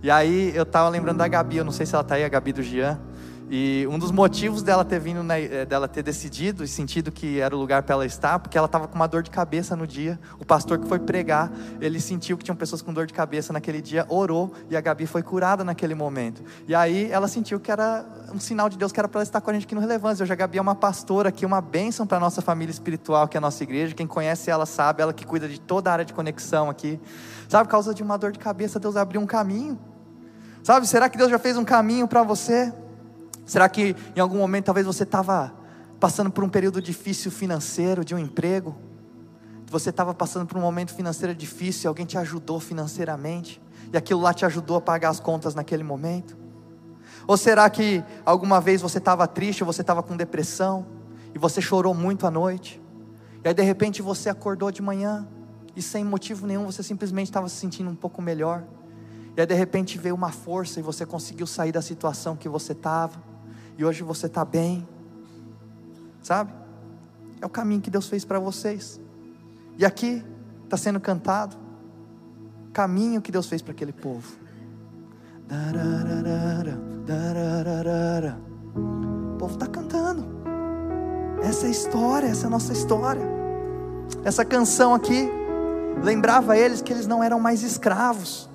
E 0.01 0.11
aí 0.11 0.53
eu 0.53 0.63
estava 0.63 0.89
lembrando 0.89 1.19
da 1.19 1.27
Gabi, 1.29 1.57
eu 1.57 1.63
não 1.63 1.71
sei 1.71 1.85
se 1.85 1.95
ela 1.95 2.01
está 2.01 2.15
aí, 2.15 2.25
a 2.25 2.29
Gabi 2.29 2.51
do 2.51 2.61
Jean. 2.61 2.99
E 3.49 3.85
um 3.89 3.99
dos 3.99 4.11
motivos 4.11 4.63
dela 4.63 4.85
ter 4.85 4.99
vindo, 4.99 5.21
na, 5.21 5.37
eh, 5.37 5.65
dela 5.65 5.87
ter 5.87 6.01
decidido 6.01 6.63
e 6.63 6.67
sentido 6.67 7.11
que 7.11 7.39
era 7.39 7.55
o 7.55 7.59
lugar 7.59 7.83
para 7.83 7.93
ela 7.93 8.05
estar, 8.05 8.39
porque 8.39 8.57
ela 8.57 8.65
estava 8.65 8.87
com 8.87 8.95
uma 8.95 9.07
dor 9.07 9.21
de 9.21 9.29
cabeça 9.29 9.75
no 9.75 9.85
dia. 9.85 10.19
O 10.39 10.45
pastor 10.45 10.79
que 10.79 10.87
foi 10.87 10.97
pregar, 10.99 11.51
ele 11.79 11.99
sentiu 11.99 12.37
que 12.37 12.43
tinham 12.43 12.55
pessoas 12.55 12.81
com 12.81 12.93
dor 12.93 13.05
de 13.05 13.13
cabeça 13.13 13.51
naquele 13.51 13.81
dia, 13.81 14.05
orou 14.09 14.53
e 14.69 14.77
a 14.77 14.81
Gabi 14.81 15.05
foi 15.05 15.21
curada 15.21 15.63
naquele 15.63 15.93
momento. 15.93 16.41
E 16.67 16.73
aí 16.73 17.11
ela 17.11 17.27
sentiu 17.27 17.59
que 17.59 17.71
era 17.71 18.05
um 18.33 18.39
sinal 18.39 18.69
de 18.69 18.77
Deus 18.77 18.91
que 18.91 18.99
era 18.99 19.07
para 19.07 19.19
ela 19.19 19.23
estar 19.23 19.41
com 19.41 19.49
a 19.49 19.53
gente 19.53 19.65
aqui 19.65 19.75
no 19.75 19.81
Relevância. 19.81 20.23
Hoje 20.23 20.33
a 20.33 20.35
Gabi 20.35 20.57
é 20.57 20.61
uma 20.61 20.75
pastora 20.75 21.29
aqui, 21.29 21.45
uma 21.45 21.61
bênção 21.61 22.07
para 22.07 22.19
nossa 22.19 22.41
família 22.41 22.71
espiritual, 22.71 23.27
que 23.27 23.37
é 23.37 23.39
a 23.39 23.41
nossa 23.41 23.61
igreja. 23.61 23.93
Quem 23.93 24.07
conhece 24.07 24.49
ela 24.49 24.65
sabe, 24.65 25.01
ela 25.01 25.13
que 25.13 25.25
cuida 25.25 25.47
de 25.47 25.59
toda 25.59 25.89
a 25.89 25.93
área 25.93 26.05
de 26.05 26.13
conexão 26.13 26.69
aqui. 26.69 26.99
Sabe, 27.49 27.65
por 27.65 27.71
causa 27.71 27.93
de 27.93 28.01
uma 28.01 28.17
dor 28.17 28.31
de 28.31 28.39
cabeça, 28.39 28.79
Deus 28.79 28.95
abriu 28.95 29.21
um 29.21 29.27
caminho. 29.27 29.77
Sabe, 30.63 30.87
será 30.87 31.09
que 31.09 31.17
Deus 31.17 31.29
já 31.29 31.37
fez 31.37 31.57
um 31.57 31.65
caminho 31.65 32.07
para 32.07 32.23
você? 32.23 32.73
Será 33.45 33.67
que 33.67 33.95
em 34.15 34.19
algum 34.19 34.37
momento 34.37 34.65
talvez 34.65 34.85
você 34.85 35.03
estava 35.03 35.53
passando 35.99 36.31
por 36.31 36.43
um 36.43 36.49
período 36.49 36.81
difícil 36.81 37.31
financeiro, 37.31 38.05
de 38.05 38.15
um 38.15 38.19
emprego? 38.19 38.75
Você 39.67 39.89
estava 39.89 40.13
passando 40.13 40.45
por 40.45 40.57
um 40.57 40.61
momento 40.61 40.93
financeiro 40.93 41.33
difícil 41.33 41.87
e 41.87 41.87
alguém 41.87 42.05
te 42.05 42.17
ajudou 42.17 42.59
financeiramente? 42.59 43.61
E 43.91 43.97
aquilo 43.97 44.21
lá 44.21 44.33
te 44.33 44.45
ajudou 44.45 44.77
a 44.77 44.81
pagar 44.81 45.09
as 45.09 45.19
contas 45.19 45.55
naquele 45.55 45.83
momento? 45.83 46.37
Ou 47.27 47.37
será 47.37 47.69
que 47.69 48.03
alguma 48.25 48.59
vez 48.61 48.81
você 48.81 48.97
estava 48.97 49.27
triste, 49.27 49.63
você 49.63 49.81
estava 49.81 50.03
com 50.03 50.15
depressão, 50.15 50.85
e 51.33 51.39
você 51.39 51.61
chorou 51.61 51.93
muito 51.93 52.27
à 52.27 52.31
noite? 52.31 52.81
E 53.43 53.47
aí 53.47 53.53
de 53.53 53.63
repente 53.63 54.01
você 54.01 54.29
acordou 54.29 54.71
de 54.71 54.81
manhã, 54.81 55.27
e 55.75 55.81
sem 55.81 56.03
motivo 56.03 56.45
nenhum 56.45 56.65
você 56.65 56.83
simplesmente 56.83 57.27
estava 57.27 57.49
se 57.49 57.55
sentindo 57.55 57.89
um 57.89 57.95
pouco 57.95 58.21
melhor. 58.21 58.63
E 59.35 59.41
aí 59.41 59.47
de 59.47 59.55
repente 59.55 59.97
veio 59.97 60.13
uma 60.13 60.31
força 60.31 60.79
e 60.79 60.83
você 60.83 61.05
conseguiu 61.05 61.47
sair 61.47 61.71
da 61.71 61.81
situação 61.81 62.35
que 62.35 62.47
você 62.47 62.73
estava 62.73 63.32
e 63.77 63.85
hoje 63.85 64.03
você 64.03 64.27
está 64.27 64.43
bem, 64.45 64.87
sabe? 66.21 66.53
É 67.41 67.45
o 67.45 67.49
caminho 67.49 67.81
que 67.81 67.89
Deus 67.89 68.07
fez 68.07 68.23
para 68.23 68.39
vocês, 68.39 68.99
e 69.77 69.85
aqui 69.85 70.23
está 70.63 70.77
sendo 70.77 70.99
cantado, 70.99 71.55
caminho 72.71 73.21
que 73.21 73.31
Deus 73.31 73.47
fez 73.47 73.61
para 73.61 73.71
aquele 73.71 73.93
povo. 73.93 74.37
O 78.75 79.37
povo 79.37 79.53
está 79.53 79.67
cantando, 79.67 80.25
essa 81.43 81.65
é 81.65 81.67
a 81.67 81.71
história, 81.71 82.27
essa 82.27 82.45
é 82.45 82.47
a 82.47 82.49
nossa 82.49 82.71
história. 82.73 83.33
Essa 84.23 84.45
canção 84.45 84.93
aqui 84.93 85.29
lembrava 86.01 86.57
eles 86.57 86.81
que 86.81 86.93
eles 86.93 87.07
não 87.07 87.23
eram 87.23 87.39
mais 87.39 87.61
escravos, 87.63 88.49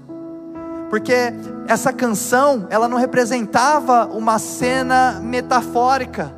porque 0.88 1.32
essa 1.66 1.92
canção, 1.92 2.66
ela 2.70 2.88
não 2.88 2.96
representava 2.96 4.06
uma 4.06 4.38
cena 4.38 5.20
metafórica, 5.22 6.32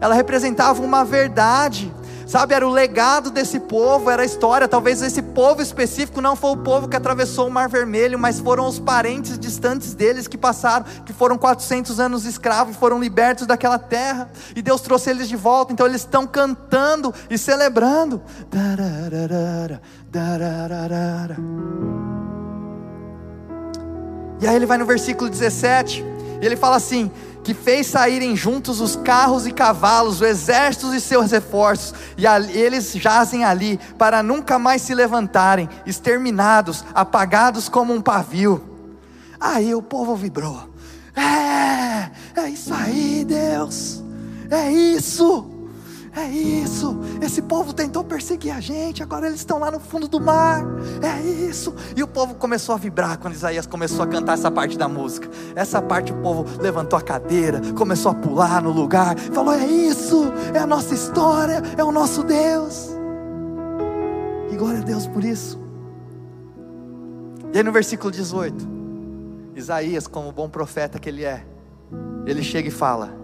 ela 0.00 0.14
representava 0.14 0.82
uma 0.82 1.04
verdade, 1.04 1.92
sabe? 2.26 2.54
Era 2.54 2.66
o 2.66 2.70
legado 2.70 3.30
desse 3.30 3.58
povo, 3.58 4.08
era 4.08 4.22
a 4.22 4.24
história. 4.24 4.68
Talvez 4.68 5.02
esse 5.02 5.20
povo 5.20 5.60
específico 5.60 6.20
não 6.20 6.36
foi 6.36 6.52
o 6.52 6.56
povo 6.56 6.88
que 6.88 6.96
atravessou 6.96 7.48
o 7.48 7.50
Mar 7.50 7.68
Vermelho, 7.68 8.18
mas 8.18 8.38
foram 8.38 8.66
os 8.66 8.78
parentes 8.78 9.38
distantes 9.38 9.92
deles 9.94 10.28
que 10.28 10.38
passaram, 10.38 10.86
que 11.04 11.12
foram 11.12 11.36
400 11.36 11.98
anos 12.00 12.24
escravos 12.24 12.76
e 12.76 12.78
foram 12.78 12.98
libertos 13.00 13.46
daquela 13.46 13.78
terra, 13.78 14.30
e 14.54 14.62
Deus 14.62 14.80
trouxe 14.80 15.10
eles 15.10 15.28
de 15.28 15.36
volta. 15.36 15.72
Então 15.72 15.86
eles 15.86 16.02
estão 16.02 16.26
cantando 16.26 17.12
e 17.28 17.36
celebrando. 17.36 18.22
Dararara, 18.50 19.82
dararara. 20.10 21.36
E 24.40 24.46
aí 24.46 24.56
ele 24.56 24.66
vai 24.66 24.78
no 24.78 24.86
versículo 24.86 25.28
17, 25.28 26.04
e 26.40 26.46
ele 26.46 26.56
fala 26.56 26.76
assim: 26.76 27.10
que 27.42 27.54
fez 27.54 27.86
saírem 27.86 28.36
juntos 28.36 28.80
os 28.80 28.96
carros 28.96 29.46
e 29.46 29.52
cavalos, 29.52 30.16
os 30.16 30.22
exércitos 30.22 30.94
e 30.94 31.00
seus 31.00 31.30
reforços, 31.30 31.94
e 32.16 32.26
eles 32.56 32.92
jazem 32.94 33.44
ali, 33.44 33.78
para 33.98 34.22
nunca 34.22 34.58
mais 34.58 34.82
se 34.82 34.94
levantarem, 34.94 35.68
exterminados, 35.86 36.84
apagados 36.94 37.68
como 37.68 37.92
um 37.92 38.00
pavio. 38.00 38.62
Aí 39.40 39.74
o 39.74 39.82
povo 39.82 40.14
vibrou. 40.14 40.68
É, 41.16 42.10
é 42.40 42.48
isso 42.48 42.72
aí, 42.74 43.24
Deus. 43.24 44.02
É 44.50 44.70
isso. 44.70 45.49
É 46.14 46.28
isso, 46.28 46.98
esse 47.22 47.40
povo 47.40 47.72
tentou 47.72 48.02
perseguir 48.02 48.52
a 48.52 48.60
gente, 48.60 49.00
agora 49.00 49.28
eles 49.28 49.38
estão 49.38 49.60
lá 49.60 49.70
no 49.70 49.78
fundo 49.78 50.08
do 50.08 50.20
mar. 50.20 50.64
É 51.00 51.20
isso. 51.22 51.72
E 51.96 52.02
o 52.02 52.08
povo 52.08 52.34
começou 52.34 52.74
a 52.74 52.78
vibrar 52.78 53.16
quando 53.18 53.34
Isaías 53.34 53.64
começou 53.64 54.02
a 54.02 54.08
cantar 54.08 54.32
essa 54.32 54.50
parte 54.50 54.76
da 54.76 54.88
música. 54.88 55.30
Essa 55.54 55.80
parte 55.80 56.12
o 56.12 56.16
povo 56.16 56.44
levantou 56.60 56.98
a 56.98 57.02
cadeira, 57.02 57.60
começou 57.74 58.10
a 58.10 58.14
pular 58.14 58.60
no 58.60 58.72
lugar, 58.72 59.16
falou: 59.18 59.54
É 59.54 59.64
isso, 59.64 60.32
é 60.52 60.58
a 60.58 60.66
nossa 60.66 60.94
história, 60.94 61.62
é 61.78 61.84
o 61.84 61.92
nosso 61.92 62.24
Deus. 62.24 62.88
E 64.50 64.56
glória 64.56 64.80
a 64.80 64.84
Deus 64.84 65.06
por 65.06 65.22
isso. 65.22 65.60
E 67.52 67.58
aí 67.58 67.62
no 67.62 67.70
versículo 67.70 68.10
18, 68.10 68.68
Isaías, 69.54 70.08
como 70.08 70.32
bom 70.32 70.48
profeta 70.48 70.98
que 70.98 71.08
ele 71.08 71.24
é, 71.24 71.46
ele 72.26 72.42
chega 72.42 72.66
e 72.66 72.72
fala: 72.72 73.14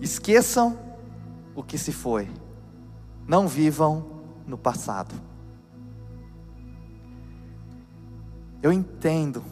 esqueçam 0.00 0.91
o 1.54 1.62
que 1.62 1.76
se 1.76 1.92
foi, 1.92 2.30
não 3.26 3.46
vivam 3.46 4.22
no 4.46 4.56
passado. 4.58 5.14
Eu 8.62 8.72
entendo, 8.72 9.42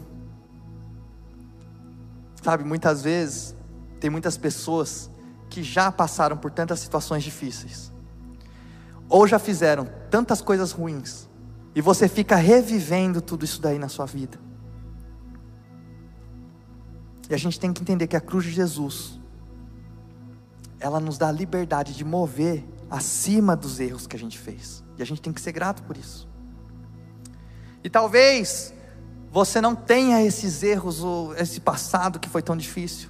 sabe, 2.41 2.63
muitas 2.63 3.03
vezes 3.03 3.55
tem 3.99 4.09
muitas 4.09 4.37
pessoas 4.37 5.09
que 5.49 5.61
já 5.61 5.91
passaram 5.91 6.37
por 6.37 6.49
tantas 6.49 6.79
situações 6.79 7.23
difíceis, 7.23 7.91
ou 9.09 9.27
já 9.27 9.37
fizeram 9.37 9.87
tantas 10.09 10.41
coisas 10.41 10.71
ruins, 10.71 11.29
e 11.75 11.81
você 11.81 12.07
fica 12.07 12.35
revivendo 12.35 13.21
tudo 13.21 13.45
isso 13.45 13.61
daí 13.61 13.77
na 13.77 13.89
sua 13.89 14.05
vida. 14.05 14.39
E 17.29 17.33
a 17.33 17.37
gente 17.37 17.57
tem 17.57 17.71
que 17.71 17.81
entender 17.81 18.07
que 18.07 18.15
a 18.15 18.21
cruz 18.21 18.43
de 18.43 18.51
Jesus, 18.51 19.20
ela 20.81 20.99
nos 20.99 21.17
dá 21.17 21.29
a 21.29 21.31
liberdade 21.31 21.95
de 21.95 22.03
mover 22.03 22.65
acima 22.89 23.55
dos 23.55 23.79
erros 23.79 24.07
que 24.07 24.15
a 24.15 24.19
gente 24.19 24.37
fez. 24.37 24.83
E 24.97 25.01
a 25.01 25.05
gente 25.05 25.21
tem 25.21 25.31
que 25.31 25.39
ser 25.39 25.51
grato 25.51 25.83
por 25.83 25.95
isso. 25.95 26.27
E 27.83 27.89
talvez 27.89 28.73
você 29.31 29.61
não 29.61 29.73
tenha 29.73 30.21
esses 30.21 30.61
erros, 30.61 31.01
ou 31.01 31.33
esse 31.35 31.61
passado 31.61 32.19
que 32.19 32.27
foi 32.27 32.41
tão 32.41 32.57
difícil, 32.57 33.09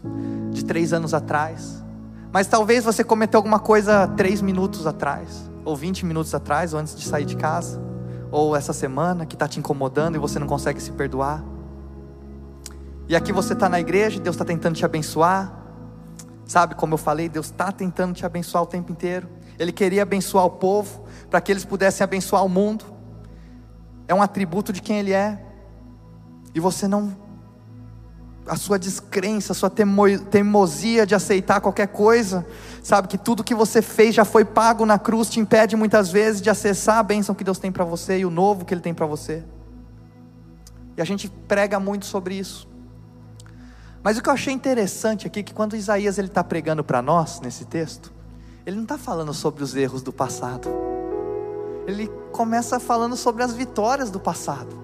de 0.52 0.64
três 0.64 0.94
anos 0.94 1.14
atrás. 1.14 1.84
Mas 2.32 2.46
talvez 2.46 2.84
você 2.84 3.04
cometeu 3.04 3.40
alguma 3.40 3.60
coisa 3.60 4.08
três 4.10 4.42
minutos 4.42 4.86
atrás, 4.86 5.50
ou 5.66 5.76
vinte 5.76 6.06
minutos 6.06 6.36
atrás, 6.36 6.74
ou 6.74 6.80
antes 6.80 6.96
de 6.96 7.06
sair 7.06 7.26
de 7.26 7.36
casa, 7.36 7.82
ou 8.30 8.56
essa 8.56 8.72
semana 8.72 9.26
que 9.26 9.36
está 9.36 9.48
te 9.48 9.60
incomodando 9.60 10.16
e 10.16 10.20
você 10.20 10.38
não 10.38 10.48
consegue 10.48 10.82
se 10.82 10.92
perdoar. 10.92 11.44
E 13.10 13.16
aqui 13.16 13.34
você 13.34 13.54
está 13.54 13.68
na 13.68 13.80
igreja, 13.80 14.20
Deus 14.20 14.36
está 14.36 14.46
tentando 14.46 14.76
te 14.76 14.86
abençoar. 14.86 15.61
Sabe, 16.52 16.76
como 16.76 16.96
eu 16.96 16.98
falei, 16.98 17.30
Deus 17.30 17.46
está 17.46 17.72
tentando 17.72 18.14
te 18.14 18.26
abençoar 18.26 18.62
o 18.62 18.68
tempo 18.68 18.92
inteiro. 18.92 19.26
Ele 19.58 19.72
queria 19.72 20.02
abençoar 20.02 20.44
o 20.44 20.50
povo, 20.50 21.06
para 21.30 21.40
que 21.40 21.50
eles 21.50 21.64
pudessem 21.64 22.04
abençoar 22.04 22.44
o 22.44 22.50
mundo. 22.50 22.84
É 24.06 24.14
um 24.14 24.22
atributo 24.22 24.74
de 24.74 24.82
quem 24.82 25.00
Ele 25.00 25.14
é 25.14 25.42
e 26.54 26.60
você 26.60 26.90
não, 26.90 27.16
a 28.46 28.58
sua 28.58 28.78
descrença, 28.78 29.54
a 29.54 29.56
sua 29.56 29.70
teimosia 30.30 31.06
de 31.06 31.16
aceitar 31.16 31.62
qualquer 31.62 31.88
coisa, 31.88 32.46
sabe 32.84 33.08
que 33.08 33.18
tudo 33.18 33.46
que 33.46 33.56
você 33.56 33.82
fez 33.82 34.14
já 34.14 34.26
foi 34.26 34.44
pago 34.44 34.86
na 34.86 35.00
cruz, 35.00 35.30
te 35.30 35.40
impede 35.40 35.78
muitas 35.78 36.12
vezes 36.12 36.42
de 36.42 36.50
acessar 36.50 36.98
a 36.98 37.04
bênção 37.04 37.34
que 37.34 37.46
Deus 37.46 37.60
tem 37.60 37.72
para 37.72 37.86
você 37.86 38.20
e 38.20 38.26
o 38.26 38.30
novo 38.30 38.66
que 38.66 38.74
Ele 38.74 38.82
tem 38.82 38.94
para 38.94 39.06
você. 39.06 39.42
E 40.98 41.02
a 41.02 41.06
gente 41.06 41.30
prega 41.30 41.80
muito 41.80 42.06
sobre 42.06 42.36
isso. 42.36 42.70
Mas 44.04 44.18
o 44.18 44.22
que 44.22 44.30
eu 44.30 44.34
achei 44.34 44.54
interessante 44.54 45.28
aqui 45.28 45.42
é 45.42 45.44
que 45.44 45.54
quando 45.54 45.76
Isaías 45.76 46.18
ele 46.18 46.28
está 46.28 46.44
pregando 46.44 46.84
para 46.84 47.02
nós 47.02 47.40
nesse 47.40 47.66
texto, 47.66 48.12
ele 48.66 48.76
não 48.76 48.84
está 48.84 48.98
falando 48.98 49.34
sobre 49.34 49.64
os 49.64 49.76
erros 49.76 50.02
do 50.02 50.12
passado. 50.12 50.70
Ele 51.88 52.08
começa 52.32 52.80
falando 52.80 53.16
sobre 53.16 53.44
as 53.44 53.54
vitórias 53.54 54.10
do 54.10 54.20
passado. 54.20 54.82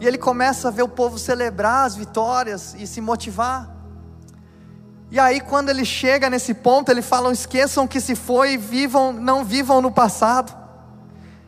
E 0.00 0.06
ele 0.06 0.18
começa 0.18 0.68
a 0.68 0.70
ver 0.70 0.82
o 0.82 0.88
povo 0.88 1.18
celebrar 1.18 1.86
as 1.86 1.96
vitórias 1.96 2.74
e 2.78 2.86
se 2.86 3.00
motivar. 3.00 3.76
E 5.10 5.18
aí, 5.18 5.40
quando 5.40 5.70
ele 5.70 5.84
chega 5.84 6.28
nesse 6.30 6.54
ponto, 6.54 6.90
ele 6.90 7.02
fala: 7.02 7.32
esqueçam 7.32 7.88
que 7.88 8.00
se 8.00 8.14
foi, 8.14 8.56
vivam, 8.56 9.12
não 9.12 9.44
vivam 9.44 9.80
no 9.80 9.90
passado. 9.90 10.54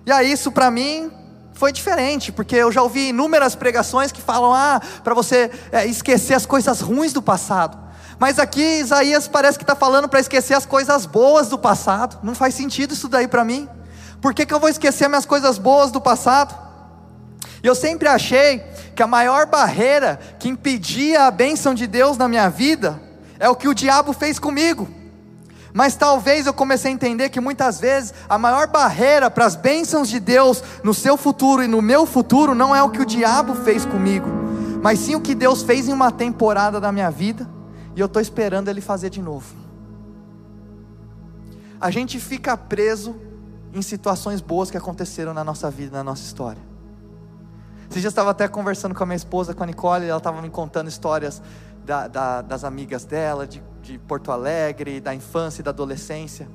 E 0.04 0.10
aí, 0.10 0.32
isso 0.32 0.50
para 0.50 0.70
mim 0.70 1.19
foi 1.54 1.72
diferente, 1.72 2.32
porque 2.32 2.56
eu 2.56 2.72
já 2.72 2.82
ouvi 2.82 3.08
inúmeras 3.08 3.54
pregações 3.54 4.12
que 4.12 4.22
falam: 4.22 4.54
ah, 4.54 4.80
para 5.04 5.14
você 5.14 5.50
é, 5.72 5.86
esquecer 5.86 6.34
as 6.34 6.46
coisas 6.46 6.80
ruins 6.80 7.12
do 7.12 7.20
passado. 7.20 7.78
Mas 8.18 8.38
aqui 8.38 8.80
Isaías 8.80 9.26
parece 9.26 9.58
que 9.58 9.64
está 9.64 9.74
falando 9.74 10.08
para 10.08 10.20
esquecer 10.20 10.54
as 10.54 10.66
coisas 10.66 11.06
boas 11.06 11.48
do 11.48 11.58
passado. 11.58 12.18
Não 12.22 12.34
faz 12.34 12.54
sentido 12.54 12.92
isso 12.92 13.08
daí 13.08 13.26
para 13.26 13.44
mim. 13.44 13.68
Por 14.20 14.34
que, 14.34 14.44
que 14.44 14.52
eu 14.52 14.60
vou 14.60 14.68
esquecer 14.68 15.08
minhas 15.08 15.24
coisas 15.24 15.56
boas 15.56 15.90
do 15.90 16.00
passado? 16.00 16.54
E 17.62 17.66
eu 17.66 17.74
sempre 17.74 18.08
achei 18.08 18.62
que 18.94 19.02
a 19.02 19.06
maior 19.06 19.46
barreira 19.46 20.20
que 20.38 20.48
impedia 20.48 21.24
a 21.24 21.30
bênção 21.30 21.72
de 21.72 21.86
Deus 21.86 22.18
na 22.18 22.28
minha 22.28 22.50
vida 22.50 23.00
é 23.38 23.48
o 23.48 23.56
que 23.56 23.68
o 23.68 23.74
diabo 23.74 24.12
fez 24.12 24.38
comigo. 24.38 24.99
Mas 25.72 25.94
talvez 25.94 26.46
eu 26.46 26.52
comecei 26.52 26.90
a 26.90 26.94
entender 26.94 27.28
que 27.28 27.40
muitas 27.40 27.78
vezes 27.78 28.12
a 28.28 28.36
maior 28.36 28.66
barreira 28.66 29.30
para 29.30 29.46
as 29.46 29.54
bênçãos 29.54 30.08
de 30.08 30.18
Deus 30.18 30.62
no 30.82 30.92
seu 30.92 31.16
futuro 31.16 31.62
e 31.62 31.68
no 31.68 31.80
meu 31.80 32.06
futuro 32.06 32.54
não 32.54 32.74
é 32.74 32.82
o 32.82 32.90
que 32.90 33.00
o 33.00 33.06
diabo 33.06 33.54
fez 33.54 33.84
comigo, 33.84 34.28
mas 34.82 34.98
sim 34.98 35.14
o 35.14 35.20
que 35.20 35.34
Deus 35.34 35.62
fez 35.62 35.88
em 35.88 35.92
uma 35.92 36.10
temporada 36.10 36.80
da 36.80 36.90
minha 36.90 37.10
vida 37.10 37.48
e 37.94 38.00
eu 38.00 38.06
estou 38.06 38.20
esperando 38.20 38.68
Ele 38.68 38.80
fazer 38.80 39.10
de 39.10 39.22
novo. 39.22 39.54
A 41.80 41.90
gente 41.90 42.18
fica 42.18 42.56
preso 42.56 43.16
em 43.72 43.80
situações 43.80 44.40
boas 44.40 44.70
que 44.70 44.76
aconteceram 44.76 45.32
na 45.32 45.44
nossa 45.44 45.70
vida, 45.70 45.96
na 45.96 46.04
nossa 46.04 46.22
história. 46.22 46.70
Dias 47.88 48.04
eu 48.04 48.08
estava 48.08 48.30
até 48.30 48.46
conversando 48.46 48.94
com 48.94 49.02
a 49.02 49.06
minha 49.06 49.16
esposa, 49.16 49.52
com 49.52 49.64
a 49.64 49.66
Nicole, 49.66 50.04
e 50.04 50.08
ela 50.08 50.18
estava 50.18 50.40
me 50.40 50.48
contando 50.48 50.88
histórias 50.88 51.42
da, 51.84 52.08
da, 52.08 52.42
das 52.42 52.64
amigas 52.64 53.04
dela, 53.04 53.46
de, 53.46 53.62
de 53.82 53.98
Porto 53.98 54.30
Alegre, 54.30 55.00
da 55.00 55.14
infância 55.14 55.60
e 55.60 55.64
da 55.64 55.70
adolescência. 55.70 56.48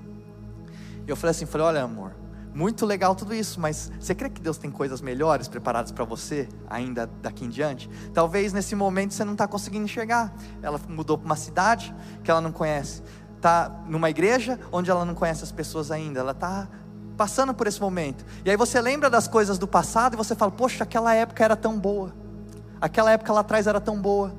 E 1.06 1.10
eu 1.10 1.16
falei 1.16 1.32
assim, 1.32 1.46
falei, 1.46 1.68
olha 1.68 1.84
amor, 1.84 2.14
muito 2.56 2.86
legal 2.86 3.14
tudo 3.14 3.34
isso, 3.34 3.60
mas 3.60 3.92
você 4.00 4.16
crê 4.16 4.30
que 4.30 4.40
Deus 4.40 4.58
tem 4.58 4.72
coisas 4.72 5.02
melhores 5.02 5.48
preparadas 5.50 5.92
para 5.92 6.06
você 6.06 6.48
ainda 6.70 7.06
daqui 7.22 7.44
em 7.44 7.50
diante? 7.50 7.90
Talvez 8.14 8.54
nesse 8.54 8.76
momento 8.76 9.14
você 9.14 9.26
não 9.26 9.34
está 9.34 9.46
conseguindo 9.46 9.84
enxergar. 9.84 10.34
Ela 10.62 10.80
mudou 10.88 11.18
para 11.18 11.26
uma 11.26 11.36
cidade 11.36 11.94
que 12.24 12.32
ela 12.32 12.40
não 12.40 12.54
conhece, 12.54 13.04
está 13.36 13.70
numa 13.88 14.10
igreja 14.10 14.58
onde 14.72 14.90
ela 14.90 15.04
não 15.04 15.14
conhece 15.14 15.44
as 15.44 15.52
pessoas 15.52 15.92
ainda, 15.92 16.22
ela 16.22 16.32
está 16.32 16.70
passando 17.18 17.54
por 17.54 17.68
esse 17.68 17.82
momento. 17.82 18.26
E 18.46 18.50
aí 18.50 18.56
você 18.56 18.80
lembra 18.80 19.10
das 19.10 19.28
coisas 19.28 19.58
do 19.58 19.68
passado 19.68 20.14
e 20.14 20.18
você 20.18 20.34
fala: 20.34 20.52
Poxa, 20.52 20.86
aquela 20.86 21.14
época 21.14 21.44
era 21.44 21.58
tão 21.58 21.78
boa. 21.78 22.14
Aquela 22.80 23.12
época 23.12 23.34
lá 23.34 23.42
atrás 23.42 23.68
era 23.68 23.82
tão 23.82 24.00
boa. 24.00 24.34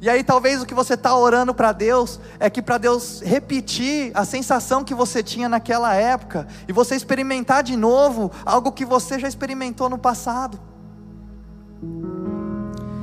E 0.00 0.08
aí 0.08 0.22
talvez 0.22 0.62
o 0.62 0.66
que 0.66 0.74
você 0.74 0.94
está 0.94 1.16
orando 1.16 1.52
para 1.52 1.72
Deus 1.72 2.20
é 2.38 2.48
que 2.48 2.62
para 2.62 2.78
Deus 2.78 3.20
repetir 3.20 4.12
a 4.14 4.24
sensação 4.24 4.84
que 4.84 4.94
você 4.94 5.22
tinha 5.22 5.48
naquela 5.48 5.92
época 5.94 6.46
e 6.68 6.72
você 6.72 6.94
experimentar 6.94 7.64
de 7.64 7.76
novo 7.76 8.30
algo 8.46 8.70
que 8.70 8.84
você 8.84 9.18
já 9.18 9.26
experimentou 9.26 9.88
no 9.88 9.98
passado. 9.98 10.60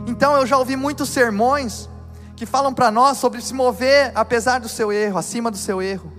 Então 0.07 0.37
eu 0.37 0.45
já 0.45 0.57
ouvi 0.57 0.77
muitos 0.77 1.09
sermões 1.09 1.89
que 2.35 2.45
falam 2.45 2.73
para 2.73 2.89
nós 2.89 3.17
sobre 3.17 3.41
se 3.41 3.53
mover 3.53 4.13
apesar 4.15 4.59
do 4.59 4.69
seu 4.69 4.91
erro, 4.91 5.17
acima 5.17 5.51
do 5.51 5.57
seu 5.57 5.81
erro. 5.81 6.13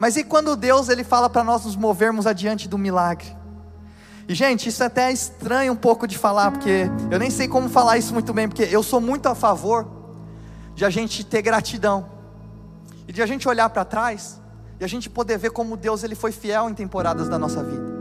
Mas 0.00 0.16
e 0.16 0.24
quando 0.24 0.56
Deus 0.56 0.88
ele 0.88 1.04
fala 1.04 1.30
para 1.30 1.44
nós 1.44 1.64
nos 1.64 1.76
movermos 1.76 2.26
adiante 2.26 2.68
do 2.68 2.76
milagre? 2.76 3.41
E 4.28 4.34
gente, 4.34 4.68
isso 4.68 4.82
é 4.82 4.86
até 4.86 5.10
estranho 5.10 5.72
um 5.72 5.76
pouco 5.76 6.06
de 6.06 6.16
falar, 6.16 6.50
porque 6.52 6.88
eu 7.10 7.18
nem 7.18 7.30
sei 7.30 7.48
como 7.48 7.68
falar 7.68 7.98
isso 7.98 8.12
muito 8.12 8.32
bem, 8.32 8.48
porque 8.48 8.62
eu 8.62 8.82
sou 8.82 9.00
muito 9.00 9.28
a 9.28 9.34
favor 9.34 9.86
de 10.74 10.84
a 10.84 10.90
gente 10.90 11.24
ter 11.24 11.42
gratidão 11.42 12.06
e 13.06 13.12
de 13.12 13.20
a 13.22 13.26
gente 13.26 13.48
olhar 13.48 13.68
para 13.68 13.84
trás 13.84 14.40
e 14.80 14.84
a 14.84 14.88
gente 14.88 15.10
poder 15.10 15.38
ver 15.38 15.50
como 15.50 15.76
Deus 15.76 16.02
ele 16.02 16.14
foi 16.14 16.32
fiel 16.32 16.68
em 16.70 16.74
temporadas 16.74 17.28
da 17.28 17.38
nossa 17.38 17.62
vida. 17.62 17.92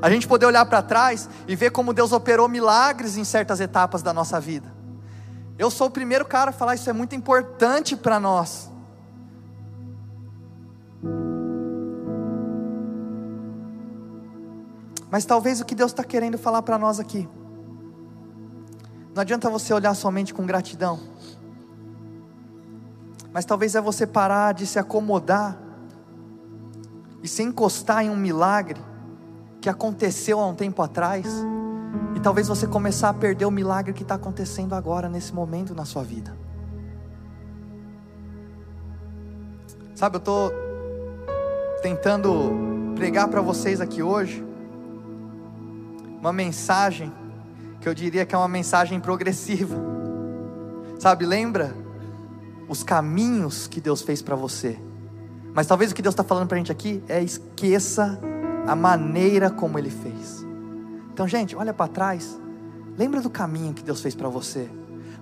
A 0.00 0.10
gente 0.10 0.28
poder 0.28 0.46
olhar 0.46 0.66
para 0.66 0.82
trás 0.82 1.28
e 1.48 1.56
ver 1.56 1.70
como 1.70 1.94
Deus 1.94 2.12
operou 2.12 2.48
milagres 2.48 3.16
em 3.16 3.24
certas 3.24 3.60
etapas 3.60 4.02
da 4.02 4.12
nossa 4.12 4.38
vida. 4.38 4.72
Eu 5.58 5.70
sou 5.70 5.86
o 5.86 5.90
primeiro 5.90 6.24
cara 6.24 6.50
a 6.50 6.52
falar 6.52 6.74
isso 6.74 6.90
é 6.90 6.92
muito 6.92 7.14
importante 7.14 7.96
para 7.96 8.20
nós. 8.20 8.70
Mas 15.14 15.24
talvez 15.24 15.60
o 15.60 15.64
que 15.64 15.76
Deus 15.76 15.92
está 15.92 16.02
querendo 16.02 16.36
falar 16.36 16.60
para 16.62 16.76
nós 16.76 16.98
aqui, 16.98 17.28
não 19.14 19.22
adianta 19.22 19.48
você 19.48 19.72
olhar 19.72 19.94
somente 19.94 20.34
com 20.34 20.44
gratidão, 20.44 20.98
mas 23.32 23.44
talvez 23.44 23.76
é 23.76 23.80
você 23.80 24.08
parar 24.08 24.54
de 24.54 24.66
se 24.66 24.76
acomodar 24.76 25.56
e 27.22 27.28
se 27.28 27.44
encostar 27.44 28.04
em 28.04 28.10
um 28.10 28.16
milagre 28.16 28.80
que 29.60 29.68
aconteceu 29.68 30.40
há 30.40 30.48
um 30.48 30.54
tempo 30.56 30.82
atrás, 30.82 31.26
e 32.16 32.18
talvez 32.18 32.48
você 32.48 32.66
começar 32.66 33.10
a 33.10 33.14
perder 33.14 33.44
o 33.44 33.52
milagre 33.52 33.92
que 33.92 34.02
está 34.02 34.16
acontecendo 34.16 34.74
agora, 34.74 35.08
nesse 35.08 35.32
momento 35.32 35.76
na 35.76 35.84
sua 35.84 36.02
vida. 36.02 36.36
Sabe, 39.94 40.16
eu 40.16 40.18
estou 40.18 40.50
tentando 41.82 42.50
pregar 42.96 43.28
para 43.28 43.40
vocês 43.40 43.80
aqui 43.80 44.02
hoje 44.02 44.53
uma 46.26 46.32
mensagem 46.32 47.12
que 47.80 47.88
eu 47.88 47.94
diria 47.94 48.24
que 48.24 48.34
é 48.34 48.38
uma 48.38 48.48
mensagem 48.48 48.98
progressiva. 49.00 49.76
Sabe, 50.98 51.26
lembra 51.26 51.74
os 52.68 52.82
caminhos 52.82 53.66
que 53.66 53.80
Deus 53.80 54.02
fez 54.02 54.22
para 54.22 54.34
você. 54.34 54.78
Mas 55.52 55.66
talvez 55.66 55.92
o 55.92 55.94
que 55.94 56.02
Deus 56.02 56.14
está 56.14 56.24
falando 56.24 56.48
para 56.48 56.56
a 56.56 56.58
gente 56.58 56.72
aqui 56.72 57.02
é 57.08 57.22
esqueça 57.22 58.18
a 58.66 58.74
maneira 58.74 59.50
como 59.50 59.78
Ele 59.78 59.90
fez. 59.90 60.44
Então, 61.12 61.28
gente, 61.28 61.54
olha 61.54 61.74
para 61.74 61.88
trás, 61.88 62.38
Lembra 62.96 63.20
do 63.20 63.28
caminho 63.28 63.74
que 63.74 63.82
Deus 63.82 64.00
fez 64.00 64.14
para 64.14 64.28
você. 64.28 64.68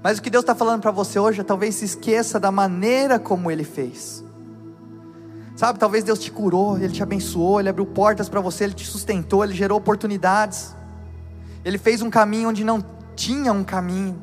Mas 0.03 0.19
o 0.19 0.23
que 0.23 0.29
Deus 0.29 0.43
está 0.43 0.55
falando 0.55 0.83
para 0.83 0.91
você 0.91 1.19
hoje 1.19 1.41
é 1.41 1.45
talvez 1.45 1.77
se 1.77 1.85
esqueça 1.85 2.39
da 2.39 2.51
maneira 2.51 3.19
como 3.19 3.51
Ele 3.51 3.65
fez. 3.65 4.23
Sabe, 5.57 5.79
talvez 5.79 6.05
Deus 6.05 6.19
te 6.19 6.31
curou, 6.31 6.77
Ele 6.77 6.93
te 6.93 7.03
abençoou, 7.03 7.61
Ele 7.61 7.69
abriu 7.69 7.87
portas 7.87 8.29
para 8.29 8.41
você, 8.41 8.65
Ele 8.65 8.75
te 8.75 8.87
sustentou, 8.87 9.43
Ele 9.45 9.55
gerou 9.55 9.79
oportunidades. 9.79 10.77
Ele 11.65 11.79
fez 11.79 12.03
um 12.03 12.11
caminho 12.11 12.49
onde 12.49 12.65
não 12.65 12.85
tinha 13.15 13.53
um 13.53 13.65
caminho. 13.65 14.21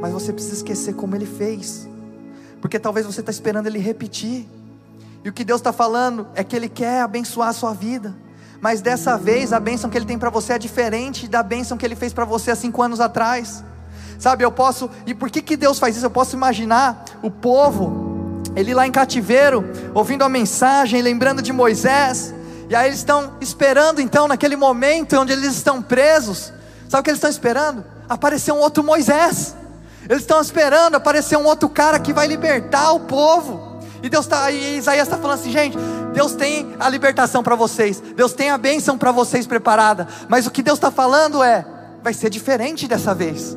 Mas 0.00 0.12
você 0.12 0.32
precisa 0.32 0.56
esquecer 0.56 0.94
como 0.94 1.14
Ele 1.14 1.26
fez, 1.26 1.88
porque 2.60 2.78
talvez 2.78 3.04
você 3.04 3.20
está 3.20 3.30
esperando 3.30 3.66
Ele 3.66 3.78
repetir. 3.78 4.48
E 5.22 5.28
o 5.28 5.32
que 5.32 5.44
Deus 5.44 5.60
está 5.60 5.72
falando 5.72 6.26
é 6.34 6.42
que 6.42 6.56
Ele 6.56 6.68
quer 6.68 7.02
abençoar 7.02 7.48
a 7.48 7.52
sua 7.52 7.74
vida. 7.74 8.14
Mas 8.60 8.80
dessa 8.80 9.16
vez 9.16 9.52
a 9.52 9.60
bênção 9.60 9.90
que 9.90 9.98
Ele 9.98 10.06
tem 10.06 10.18
para 10.18 10.30
você 10.30 10.54
é 10.54 10.58
diferente 10.58 11.28
da 11.28 11.42
bênção 11.42 11.76
que 11.76 11.84
Ele 11.84 11.96
fez 11.96 12.12
para 12.12 12.24
você 12.24 12.50
há 12.50 12.56
cinco 12.56 12.82
anos 12.82 13.00
atrás. 13.00 13.62
Sabe, 14.18 14.44
eu 14.44 14.52
posso, 14.52 14.90
e 15.06 15.14
por 15.14 15.30
que, 15.30 15.40
que 15.40 15.56
Deus 15.56 15.78
faz 15.78 15.96
isso? 15.96 16.04
Eu 16.04 16.10
posso 16.10 16.36
imaginar 16.36 17.04
o 17.22 17.30
povo, 17.30 18.42
ele 18.54 18.74
lá 18.74 18.86
em 18.86 18.92
cativeiro, 18.92 19.64
ouvindo 19.94 20.22
a 20.22 20.28
mensagem, 20.28 21.00
lembrando 21.00 21.40
de 21.40 21.54
Moisés, 21.54 22.34
e 22.70 22.76
aí 22.76 22.86
eles 22.86 23.00
estão 23.00 23.32
esperando 23.40 24.00
então, 24.00 24.28
naquele 24.28 24.54
momento 24.54 25.18
onde 25.18 25.32
eles 25.32 25.56
estão 25.56 25.82
presos, 25.82 26.52
sabe 26.88 27.00
o 27.00 27.02
que 27.02 27.10
eles 27.10 27.18
estão 27.18 27.28
esperando? 27.28 27.84
Aparecer 28.08 28.52
um 28.52 28.58
outro 28.58 28.84
Moisés, 28.84 29.56
eles 30.08 30.22
estão 30.22 30.40
esperando 30.40 30.94
aparecer 30.94 31.36
um 31.36 31.44
outro 31.44 31.68
cara 31.68 31.98
que 31.98 32.12
vai 32.12 32.28
libertar 32.28 32.92
o 32.92 33.00
povo. 33.00 33.80
E 34.00 34.08
Deus 34.08 34.24
está, 34.24 34.52
e 34.52 34.78
Isaías 34.78 35.08
está 35.08 35.18
falando 35.18 35.40
assim, 35.40 35.50
gente, 35.50 35.76
Deus 36.14 36.32
tem 36.34 36.76
a 36.78 36.88
libertação 36.88 37.42
para 37.42 37.56
vocês, 37.56 38.00
Deus 38.00 38.32
tem 38.32 38.50
a 38.50 38.56
bênção 38.56 38.96
para 38.96 39.10
vocês 39.10 39.48
preparada, 39.48 40.06
mas 40.28 40.46
o 40.46 40.50
que 40.50 40.62
Deus 40.62 40.78
está 40.78 40.92
falando 40.92 41.42
é, 41.42 41.66
vai 42.04 42.14
ser 42.14 42.30
diferente 42.30 42.86
dessa 42.86 43.12
vez. 43.12 43.56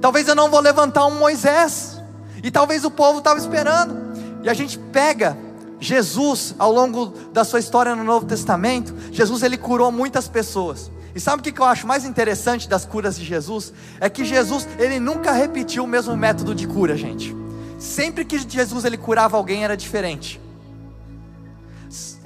Talvez 0.00 0.26
eu 0.26 0.34
não 0.34 0.50
vou 0.50 0.58
levantar 0.58 1.06
um 1.06 1.16
Moisés, 1.20 2.00
e 2.42 2.50
talvez 2.50 2.84
o 2.84 2.90
povo 2.90 3.20
estava 3.20 3.38
esperando. 3.38 3.96
E 4.42 4.50
a 4.50 4.54
gente 4.54 4.76
pega 4.76 5.36
Jesus 5.80 6.54
ao 6.58 6.70
longo 6.70 7.06
da 7.32 7.42
sua 7.42 7.58
história 7.58 7.96
no 7.96 8.04
Novo 8.04 8.26
Testamento, 8.26 8.94
Jesus 9.10 9.42
ele 9.42 9.56
curou 9.56 9.90
muitas 9.90 10.28
pessoas. 10.28 10.90
E 11.14 11.18
sabe 11.18 11.40
o 11.40 11.52
que 11.52 11.60
eu 11.60 11.64
acho 11.64 11.86
mais 11.86 12.04
interessante 12.04 12.68
das 12.68 12.84
curas 12.84 13.18
de 13.18 13.24
Jesus? 13.24 13.72
É 13.98 14.08
que 14.08 14.24
Jesus 14.24 14.68
ele 14.78 15.00
nunca 15.00 15.32
repetiu 15.32 15.82
o 15.84 15.86
mesmo 15.86 16.16
método 16.16 16.54
de 16.54 16.66
cura, 16.66 16.96
gente. 16.96 17.34
Sempre 17.78 18.24
que 18.24 18.38
Jesus 18.38 18.84
ele 18.84 18.98
curava 18.98 19.36
alguém 19.36 19.64
era 19.64 19.76
diferente. 19.76 20.40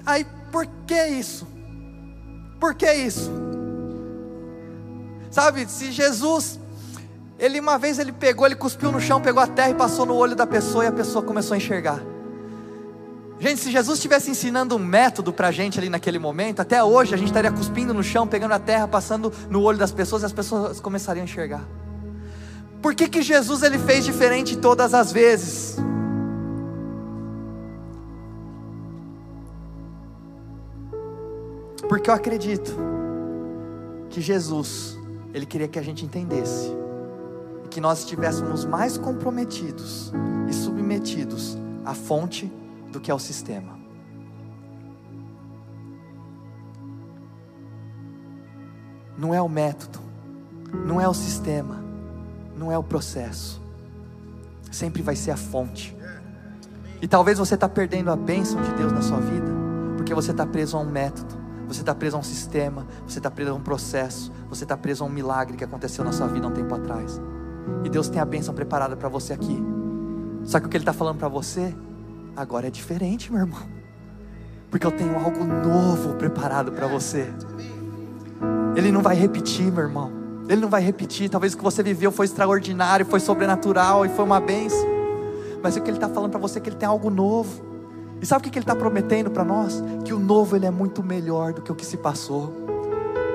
Aí 0.04 0.26
por 0.50 0.66
que 0.86 1.06
isso? 1.06 1.46
Por 2.60 2.74
que 2.74 2.92
isso? 2.92 3.30
Sabe, 5.30 5.66
se 5.68 5.90
Jesus 5.92 6.58
ele 7.38 7.58
uma 7.58 7.78
vez 7.78 7.98
ele 7.98 8.12
pegou, 8.12 8.46
ele 8.46 8.54
cuspiu 8.54 8.92
no 8.92 9.00
chão, 9.00 9.20
pegou 9.20 9.42
a 9.42 9.46
terra 9.46 9.70
e 9.70 9.74
passou 9.74 10.04
no 10.04 10.14
olho 10.14 10.36
da 10.36 10.46
pessoa 10.46 10.84
e 10.84 10.88
a 10.88 10.92
pessoa 10.92 11.24
começou 11.24 11.54
a 11.54 11.56
enxergar. 11.56 12.13
Gente, 13.44 13.60
se 13.60 13.70
Jesus 13.70 13.98
estivesse 13.98 14.30
ensinando 14.30 14.74
um 14.74 14.78
método 14.78 15.30
para 15.30 15.48
a 15.48 15.50
gente 15.50 15.78
ali 15.78 15.90
naquele 15.90 16.18
momento, 16.18 16.60
até 16.60 16.82
hoje 16.82 17.12
a 17.14 17.18
gente 17.18 17.26
estaria 17.26 17.52
cuspindo 17.52 17.92
no 17.92 18.02
chão, 18.02 18.26
pegando 18.26 18.54
a 18.54 18.58
terra, 18.58 18.88
passando 18.88 19.30
no 19.50 19.60
olho 19.60 19.76
das 19.76 19.92
pessoas 19.92 20.22
e 20.22 20.24
as 20.24 20.32
pessoas 20.32 20.80
começariam 20.80 21.20
a 21.20 21.24
enxergar. 21.24 21.62
Por 22.80 22.94
que, 22.94 23.06
que 23.06 23.20
Jesus 23.20 23.62
ele 23.62 23.78
fez 23.78 24.02
diferente 24.02 24.56
todas 24.56 24.94
as 24.94 25.12
vezes? 25.12 25.76
Porque 31.86 32.08
eu 32.08 32.14
acredito 32.14 32.74
que 34.08 34.22
Jesus, 34.22 34.98
ele 35.34 35.44
queria 35.44 35.68
que 35.68 35.78
a 35.78 35.82
gente 35.82 36.02
entendesse 36.02 36.74
que 37.68 37.78
nós 37.78 37.98
estivéssemos 37.98 38.64
mais 38.64 38.96
comprometidos 38.96 40.10
e 40.48 40.54
submetidos 40.54 41.58
à 41.84 41.92
fonte 41.92 42.50
do 42.94 43.00
que 43.00 43.10
ao 43.10 43.18
sistema. 43.18 43.76
Não 49.18 49.34
é 49.34 49.42
o 49.42 49.48
método, 49.48 49.98
não 50.86 51.00
é 51.00 51.08
o 51.08 51.14
sistema, 51.14 51.82
não 52.56 52.70
é 52.70 52.78
o 52.78 52.82
processo, 52.82 53.60
sempre 54.70 55.02
vai 55.02 55.16
ser 55.16 55.32
a 55.32 55.36
fonte. 55.36 55.96
E 57.02 57.06
talvez 57.06 57.38
você 57.38 57.54
está 57.54 57.68
perdendo 57.68 58.10
a 58.10 58.16
bênção 58.16 58.62
de 58.62 58.72
Deus 58.74 58.92
na 58.92 59.02
sua 59.02 59.20
vida, 59.20 59.50
porque 59.96 60.14
você 60.14 60.30
está 60.30 60.46
preso 60.46 60.76
a 60.76 60.80
um 60.80 60.88
método, 60.88 61.34
você 61.66 61.80
está 61.80 61.94
preso 61.94 62.16
a 62.16 62.20
um 62.20 62.24
sistema, 62.24 62.86
você 63.06 63.18
está 63.18 63.30
preso 63.30 63.50
a 63.50 63.54
um 63.54 63.60
processo, 63.60 64.32
você 64.48 64.64
está 64.64 64.76
preso 64.76 65.04
a 65.04 65.06
um 65.06 65.10
milagre 65.10 65.56
que 65.56 65.64
aconteceu 65.64 66.04
na 66.04 66.12
sua 66.12 66.28
vida 66.28 66.46
há 66.46 66.50
um 66.50 66.54
tempo 66.54 66.74
atrás. 66.74 67.20
E 67.84 67.88
Deus 67.88 68.08
tem 68.08 68.20
a 68.20 68.24
bênção 68.24 68.54
preparada 68.54 68.96
para 68.96 69.08
você 69.08 69.32
aqui. 69.32 69.62
Só 70.44 70.60
que 70.60 70.66
o 70.66 70.68
que 70.68 70.76
Ele 70.76 70.82
está 70.82 70.92
falando 70.92 71.18
para 71.18 71.28
você 71.28 71.74
agora 72.36 72.66
é 72.66 72.70
diferente, 72.70 73.30
meu 73.32 73.40
irmão. 73.40 73.62
Porque 74.70 74.86
eu 74.86 74.92
tenho 74.92 75.16
algo 75.18 75.44
novo 75.44 76.14
preparado 76.14 76.72
para 76.72 76.86
você. 76.86 77.32
Ele 78.76 78.90
não 78.90 79.02
vai 79.02 79.14
repetir, 79.14 79.70
meu 79.70 79.84
irmão. 79.84 80.10
Ele 80.48 80.60
não 80.60 80.68
vai 80.68 80.82
repetir. 80.82 81.30
Talvez 81.30 81.54
o 81.54 81.56
que 81.56 81.62
você 81.62 81.82
viveu 81.82 82.10
foi 82.10 82.26
extraordinário, 82.26 83.06
foi 83.06 83.20
sobrenatural 83.20 84.04
e 84.04 84.08
foi 84.08 84.24
uma 84.24 84.40
bênção. 84.40 84.84
Mas 85.62 85.76
o 85.76 85.80
que 85.80 85.88
Ele 85.88 85.96
está 85.96 86.08
falando 86.08 86.30
para 86.30 86.40
você 86.40 86.58
é 86.58 86.60
que 86.60 86.68
Ele 86.68 86.76
tem 86.76 86.88
algo 86.88 87.08
novo. 87.08 87.62
E 88.20 88.26
sabe 88.26 88.46
o 88.46 88.50
que 88.50 88.58
Ele 88.58 88.64
está 88.64 88.74
prometendo 88.74 89.30
para 89.30 89.44
nós? 89.44 89.82
Que 90.04 90.12
o 90.12 90.18
novo 90.18 90.56
ele 90.56 90.66
é 90.66 90.70
muito 90.70 91.02
melhor 91.02 91.52
do 91.52 91.62
que 91.62 91.70
o 91.70 91.74
que 91.74 91.86
se 91.86 91.96
passou. 91.96 92.52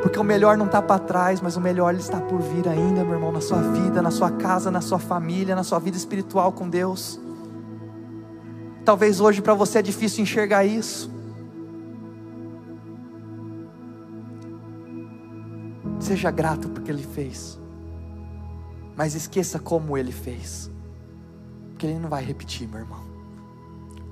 Porque 0.02 0.20
o 0.20 0.24
melhor 0.24 0.58
não 0.58 0.66
está 0.66 0.82
para 0.82 1.00
trás, 1.00 1.42
mas 1.42 1.58
o 1.58 1.62
melhor 1.62 1.94
ele 1.94 2.02
está 2.02 2.20
por 2.22 2.40
vir 2.40 2.68
ainda, 2.68 3.04
meu 3.04 3.14
irmão, 3.14 3.32
na 3.32 3.42
sua 3.42 3.60
vida, 3.60 4.02
na 4.02 4.12
sua 4.12 4.32
casa, 4.32 4.72
na 4.72 4.82
sua 4.82 5.00
família, 5.00 5.56
na 5.56 5.64
sua 5.64 5.80
vida 5.80 5.98
espiritual 5.98 6.52
com 6.52 6.70
Deus. 6.70 7.20
Talvez 8.90 9.22
hoje 9.22 9.40
para 9.40 9.54
você 9.54 9.78
é 9.78 9.82
difícil 9.84 10.24
enxergar 10.24 10.66
isso. 10.66 11.12
Seja 16.00 16.32
grato 16.32 16.68
porque 16.70 16.90
Ele 16.90 17.04
fez, 17.04 17.60
mas 18.98 19.14
esqueça 19.14 19.60
como 19.60 19.96
Ele 19.96 20.12
fez, 20.12 20.72
porque 21.70 21.86
Ele 21.86 22.00
não 22.00 22.10
vai 22.10 22.24
repetir, 22.24 22.68
meu 22.68 22.80
irmão. 22.80 23.04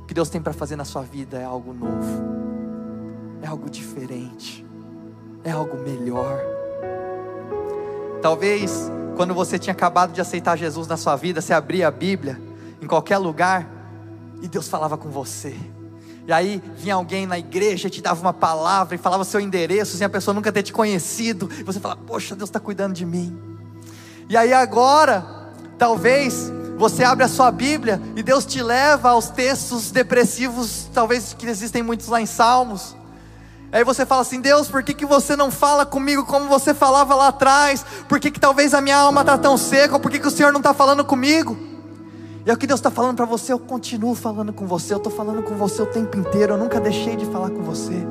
O 0.03 0.05
que 0.05 0.13
Deus 0.13 0.29
tem 0.29 0.39
para 0.39 0.53
fazer 0.53 0.75
na 0.75 0.85
sua 0.85 1.01
vida 1.01 1.39
é 1.39 1.43
algo 1.43 1.73
novo, 1.73 2.23
é 3.41 3.47
algo 3.47 3.71
diferente 3.71 4.63
é 5.43 5.49
algo 5.49 5.75
melhor. 5.77 6.39
Talvez 8.21 8.91
quando 9.15 9.33
você 9.33 9.57
tinha 9.57 9.71
acabado 9.71 10.13
de 10.13 10.21
aceitar 10.21 10.55
Jesus 10.55 10.87
na 10.87 10.97
sua 10.97 11.15
vida, 11.15 11.41
você 11.41 11.51
abria 11.51 11.87
a 11.87 11.91
Bíblia 11.91 12.39
em 12.79 12.85
qualquer 12.85 13.17
lugar 13.17 13.76
e 14.41 14.47
Deus 14.47 14.67
falava 14.67 14.97
com 14.97 15.09
você. 15.09 15.55
E 16.27 16.33
aí 16.33 16.61
vinha 16.75 16.95
alguém 16.95 17.25
na 17.25 17.39
igreja, 17.39 17.89
te 17.89 18.01
dava 18.01 18.19
uma 18.19 18.33
palavra 18.33 18.95
e 18.95 18.97
falava 18.97 19.23
seu 19.23 19.39
endereço, 19.39 19.95
sem 19.95 20.05
a 20.05 20.09
pessoa 20.09 20.33
nunca 20.35 20.51
ter 20.51 20.61
te 20.61 20.73
conhecido, 20.73 21.49
e 21.57 21.63
você 21.63 21.79
fala, 21.79 21.95
poxa, 21.95 22.35
Deus 22.35 22.49
está 22.49 22.59
cuidando 22.59 22.93
de 22.93 23.05
mim. 23.05 23.37
E 24.29 24.35
aí 24.35 24.51
agora, 24.51 25.25
talvez 25.77 26.51
você 26.77 27.03
abre 27.03 27.23
a 27.23 27.29
sua 27.29 27.49
Bíblia 27.49 28.01
e 28.15 28.21
Deus 28.21 28.45
te 28.45 28.61
leva 28.61 29.11
aos 29.11 29.29
textos 29.29 29.89
depressivos, 29.89 30.89
talvez 30.93 31.33
que 31.33 31.47
existem 31.47 31.81
muitos 31.81 32.07
lá 32.07 32.19
em 32.19 32.25
Salmos. 32.25 32.95
Aí 33.71 33.83
você 33.83 34.05
fala 34.05 34.21
assim: 34.21 34.39
Deus, 34.39 34.67
por 34.67 34.83
que, 34.83 34.93
que 34.93 35.05
você 35.05 35.35
não 35.35 35.49
fala 35.49 35.85
comigo 35.85 36.25
como 36.25 36.47
você 36.47 36.73
falava 36.73 37.15
lá 37.15 37.29
atrás? 37.29 37.85
Por 38.07 38.19
que, 38.19 38.31
que 38.31 38.39
talvez 38.39 38.73
a 38.73 38.81
minha 38.81 38.97
alma 38.97 39.21
está 39.21 39.37
tão 39.37 39.57
seca? 39.57 39.99
Por 39.99 40.11
que, 40.11 40.19
que 40.19 40.27
o 40.27 40.31
Senhor 40.31 40.51
não 40.51 40.59
está 40.59 40.73
falando 40.73 41.03
comigo? 41.03 41.57
E 42.47 42.49
é 42.49 42.53
o 42.53 42.55
que 42.55 42.65
Deus 42.65 42.79
está 42.79 42.89
falando 42.89 43.17
para 43.17 43.25
você, 43.25 43.51
eu 43.51 43.59
continuo 43.59 44.15
falando 44.15 44.53
com 44.53 44.65
você, 44.65 44.93
eu 44.93 44.99
estou 44.99 45.11
falando 45.11 45.43
com 45.43 45.55
você 45.55 45.81
o 45.81 45.85
tempo 45.85 46.17
inteiro, 46.17 46.53
eu 46.53 46.57
nunca 46.57 46.79
deixei 46.79 47.17
de 47.17 47.25
falar 47.25 47.49
com 47.49 47.61
você. 47.61 48.07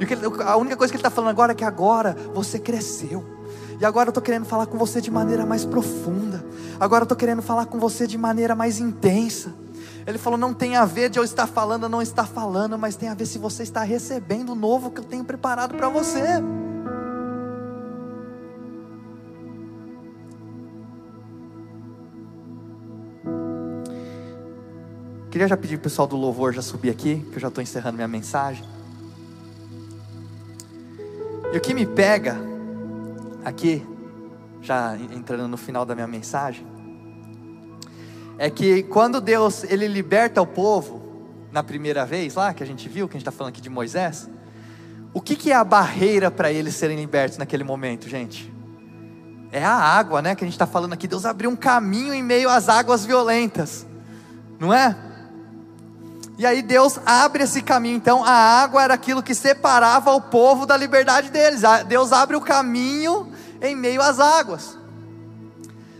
E 0.00 0.42
a 0.42 0.56
única 0.56 0.76
coisa 0.76 0.92
que 0.92 0.96
Ele 0.96 1.02
está 1.06 1.08
falando 1.08 1.30
agora 1.30 1.52
é 1.52 1.54
que 1.54 1.62
agora 1.62 2.16
você 2.34 2.58
cresceu. 2.58 3.24
E 3.80 3.84
agora 3.84 4.08
eu 4.08 4.10
estou 4.10 4.20
querendo 4.20 4.44
falar 4.44 4.66
com 4.66 4.76
você 4.76 5.00
de 5.00 5.08
maneira 5.08 5.46
mais 5.46 5.64
profunda. 5.64 6.44
Agora 6.80 7.02
eu 7.02 7.04
estou 7.04 7.16
querendo 7.16 7.42
falar 7.42 7.66
com 7.66 7.78
você 7.78 8.08
de 8.08 8.18
maneira 8.18 8.56
mais 8.56 8.80
intensa. 8.80 9.54
Ele 10.04 10.18
falou: 10.18 10.36
não 10.36 10.52
tem 10.52 10.74
a 10.74 10.84
ver 10.84 11.08
de 11.08 11.20
eu 11.20 11.22
estar 11.22 11.46
falando 11.46 11.84
ou 11.84 11.88
não 11.88 12.02
estar 12.02 12.26
falando, 12.26 12.76
mas 12.76 12.96
tem 12.96 13.08
a 13.08 13.14
ver 13.14 13.26
se 13.26 13.38
você 13.38 13.62
está 13.62 13.84
recebendo 13.84 14.50
o 14.50 14.56
novo 14.56 14.90
que 14.90 14.98
eu 14.98 15.04
tenho 15.04 15.22
preparado 15.22 15.76
para 15.76 15.88
você. 15.88 16.42
Queria 25.36 25.48
já 25.48 25.56
pedir 25.58 25.76
para 25.76 25.80
o 25.80 25.82
pessoal 25.82 26.08
do 26.08 26.16
louvor 26.16 26.54
já 26.54 26.62
subir 26.62 26.88
aqui, 26.88 27.16
que 27.30 27.36
eu 27.36 27.40
já 27.40 27.48
estou 27.48 27.62
encerrando 27.62 27.96
minha 27.96 28.08
mensagem. 28.08 28.64
E 31.52 31.58
o 31.58 31.60
que 31.60 31.74
me 31.74 31.84
pega 31.84 32.38
aqui, 33.44 33.86
já 34.62 34.96
entrando 34.96 35.46
no 35.46 35.58
final 35.58 35.84
da 35.84 35.94
minha 35.94 36.06
mensagem, 36.06 36.66
é 38.38 38.48
que 38.48 38.84
quando 38.84 39.20
Deus 39.20 39.62
ele 39.64 39.86
liberta 39.86 40.40
o 40.40 40.46
povo 40.46 41.02
na 41.52 41.62
primeira 41.62 42.06
vez 42.06 42.34
lá 42.34 42.54
que 42.54 42.62
a 42.62 42.66
gente 42.66 42.88
viu, 42.88 43.06
que 43.06 43.12
a 43.12 43.18
gente 43.18 43.28
está 43.28 43.30
falando 43.30 43.52
aqui 43.52 43.60
de 43.60 43.68
Moisés, 43.68 44.30
o 45.12 45.20
que, 45.20 45.36
que 45.36 45.52
é 45.52 45.54
a 45.54 45.64
barreira 45.64 46.30
para 46.30 46.50
eles 46.50 46.74
serem 46.76 46.96
libertos 46.96 47.36
naquele 47.36 47.62
momento, 47.62 48.08
gente? 48.08 48.50
É 49.52 49.62
a 49.62 49.74
água, 49.74 50.22
né? 50.22 50.34
Que 50.34 50.44
a 50.44 50.46
gente 50.46 50.54
está 50.54 50.66
falando 50.66 50.94
aqui. 50.94 51.06
Deus 51.06 51.26
abriu 51.26 51.50
um 51.50 51.56
caminho 51.56 52.14
em 52.14 52.22
meio 52.22 52.48
às 52.48 52.70
águas 52.70 53.04
violentas, 53.04 53.86
não 54.58 54.72
é? 54.72 55.04
E 56.38 56.44
aí 56.44 56.60
Deus 56.62 56.98
abre 57.06 57.44
esse 57.44 57.62
caminho. 57.62 57.96
Então 57.96 58.24
a 58.24 58.30
água 58.30 58.82
era 58.82 58.94
aquilo 58.94 59.22
que 59.22 59.34
separava 59.34 60.12
o 60.12 60.20
povo 60.20 60.66
da 60.66 60.76
liberdade 60.76 61.30
deles. 61.30 61.62
Deus 61.88 62.12
abre 62.12 62.36
o 62.36 62.40
caminho 62.40 63.32
em 63.60 63.74
meio 63.74 64.02
às 64.02 64.20
águas. 64.20 64.76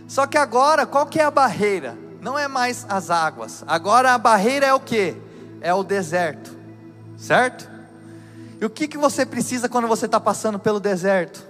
Só 0.07 0.25
que 0.25 0.37
agora, 0.37 0.85
qual 0.85 1.05
que 1.05 1.19
é 1.19 1.23
a 1.23 1.31
barreira? 1.31 1.97
Não 2.21 2.37
é 2.37 2.47
mais 2.47 2.85
as 2.87 3.09
águas. 3.09 3.63
Agora 3.67 4.13
a 4.13 4.17
barreira 4.17 4.65
é 4.65 4.73
o 4.73 4.79
que? 4.79 5.15
É 5.59 5.73
o 5.73 5.83
deserto. 5.83 6.55
Certo? 7.17 7.69
E 8.61 8.65
o 8.65 8.69
que, 8.69 8.87
que 8.87 8.97
você 8.97 9.25
precisa 9.25 9.67
quando 9.67 9.87
você 9.87 10.05
está 10.05 10.19
passando 10.19 10.59
pelo 10.59 10.79
deserto? 10.79 11.45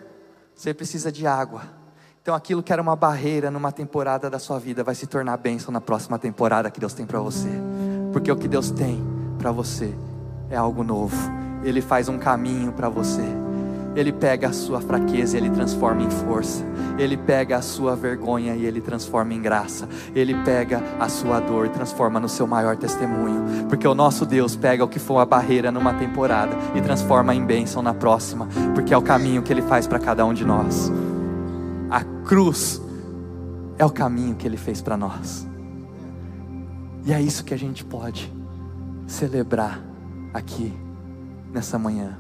Você 0.56 0.74
precisa 0.74 1.12
de 1.12 1.28
água. 1.28 1.64
Então 2.22 2.34
aquilo 2.34 2.64
que 2.64 2.74
era 2.74 2.82
uma 2.82 2.96
barreira 2.96 3.52
numa 3.52 3.72
temporada 3.72 4.30
da 4.30 4.40
sua 4.40 4.60
vida 4.60 4.84
vai 4.84 4.96
se 4.96 5.08
tornar 5.08 5.38
bênção 5.38 5.72
na 5.72 5.80
próxima 5.80 6.18
temporada 6.18 6.72
que 6.72 6.80
Deus 6.80 6.94
tem 6.94 7.06
para 7.06 7.20
você. 7.20 7.67
Porque 8.18 8.32
o 8.32 8.36
que 8.36 8.48
Deus 8.48 8.72
tem 8.72 9.00
para 9.38 9.52
você 9.52 9.94
é 10.50 10.58
algo 10.58 10.84
novo. 10.84 11.16
Ele 11.64 11.82
faz 11.82 12.10
um 12.10 12.18
caminho 12.18 12.72
para 12.72 12.90
você. 12.90 13.22
Ele 13.96 14.12
pega 14.12 14.48
a 14.48 14.52
sua 14.52 14.82
fraqueza 14.82 15.38
e 15.38 15.40
ele 15.40 15.52
transforma 15.52 16.02
em 16.02 16.10
força. 16.10 16.66
Ele 16.98 17.16
pega 17.16 17.58
a 17.58 17.62
sua 17.62 17.96
vergonha 17.96 18.56
e 18.56 18.66
ele 18.66 18.82
transforma 18.82 19.36
em 19.36 19.40
graça. 19.40 19.88
Ele 20.16 20.34
pega 20.44 20.82
a 21.00 21.08
sua 21.08 21.40
dor 21.40 21.68
e 21.68 21.70
transforma 21.70 22.20
no 22.20 22.28
seu 22.28 22.48
maior 22.48 22.76
testemunho. 22.76 23.68
Porque 23.70 23.88
o 23.88 23.94
nosso 23.94 24.26
Deus 24.26 24.56
pega 24.56 24.84
o 24.84 24.88
que 24.88 24.98
for 24.98 25.20
a 25.20 25.26
barreira 25.26 25.72
numa 25.72 25.94
temporada 25.94 26.58
e 26.74 26.82
transforma 26.82 27.36
em 27.36 27.46
bênção 27.46 27.84
na 27.84 27.94
próxima. 27.94 28.48
Porque 28.74 28.96
é 28.96 28.98
o 28.98 29.02
caminho 29.04 29.44
que 29.44 29.54
ele 29.54 29.62
faz 29.62 29.86
para 29.86 30.00
cada 30.00 30.26
um 30.26 30.34
de 30.34 30.44
nós. 30.44 30.92
A 31.88 32.04
cruz 32.26 32.82
é 33.78 33.86
o 33.86 33.92
caminho 33.92 34.34
que 34.34 34.48
ele 34.48 34.58
fez 34.58 34.82
para 34.82 34.98
nós. 34.98 35.48
E 37.08 37.14
é 37.14 37.22
isso 37.22 37.46
que 37.46 37.54
a 37.54 37.58
gente 37.58 37.86
pode 37.86 38.30
celebrar 39.08 39.82
aqui 40.34 40.74
nessa 41.54 41.80
manhã. 41.80 42.20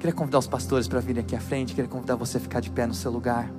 Queria 0.00 0.14
convidar 0.14 0.38
os 0.38 0.46
pastores 0.46 0.88
para 0.88 0.98
virem 0.98 1.22
aqui 1.22 1.36
à 1.36 1.40
frente, 1.40 1.74
queria 1.74 1.90
convidar 1.90 2.16
você 2.16 2.38
a 2.38 2.40
ficar 2.40 2.60
de 2.60 2.70
pé 2.70 2.86
no 2.86 2.94
seu 2.94 3.10
lugar. 3.12 3.52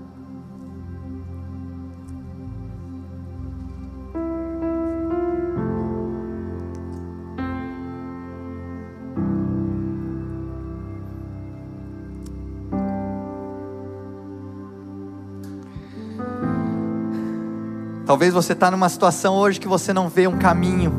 Talvez 18.14 18.32
você 18.32 18.54
está 18.54 18.70
numa 18.70 18.88
situação 18.90 19.34
hoje 19.34 19.60
que 19.60 19.68
você 19.68 19.92
não 19.92 20.08
vê 20.08 20.28
um 20.28 20.38
caminho, 20.38 20.94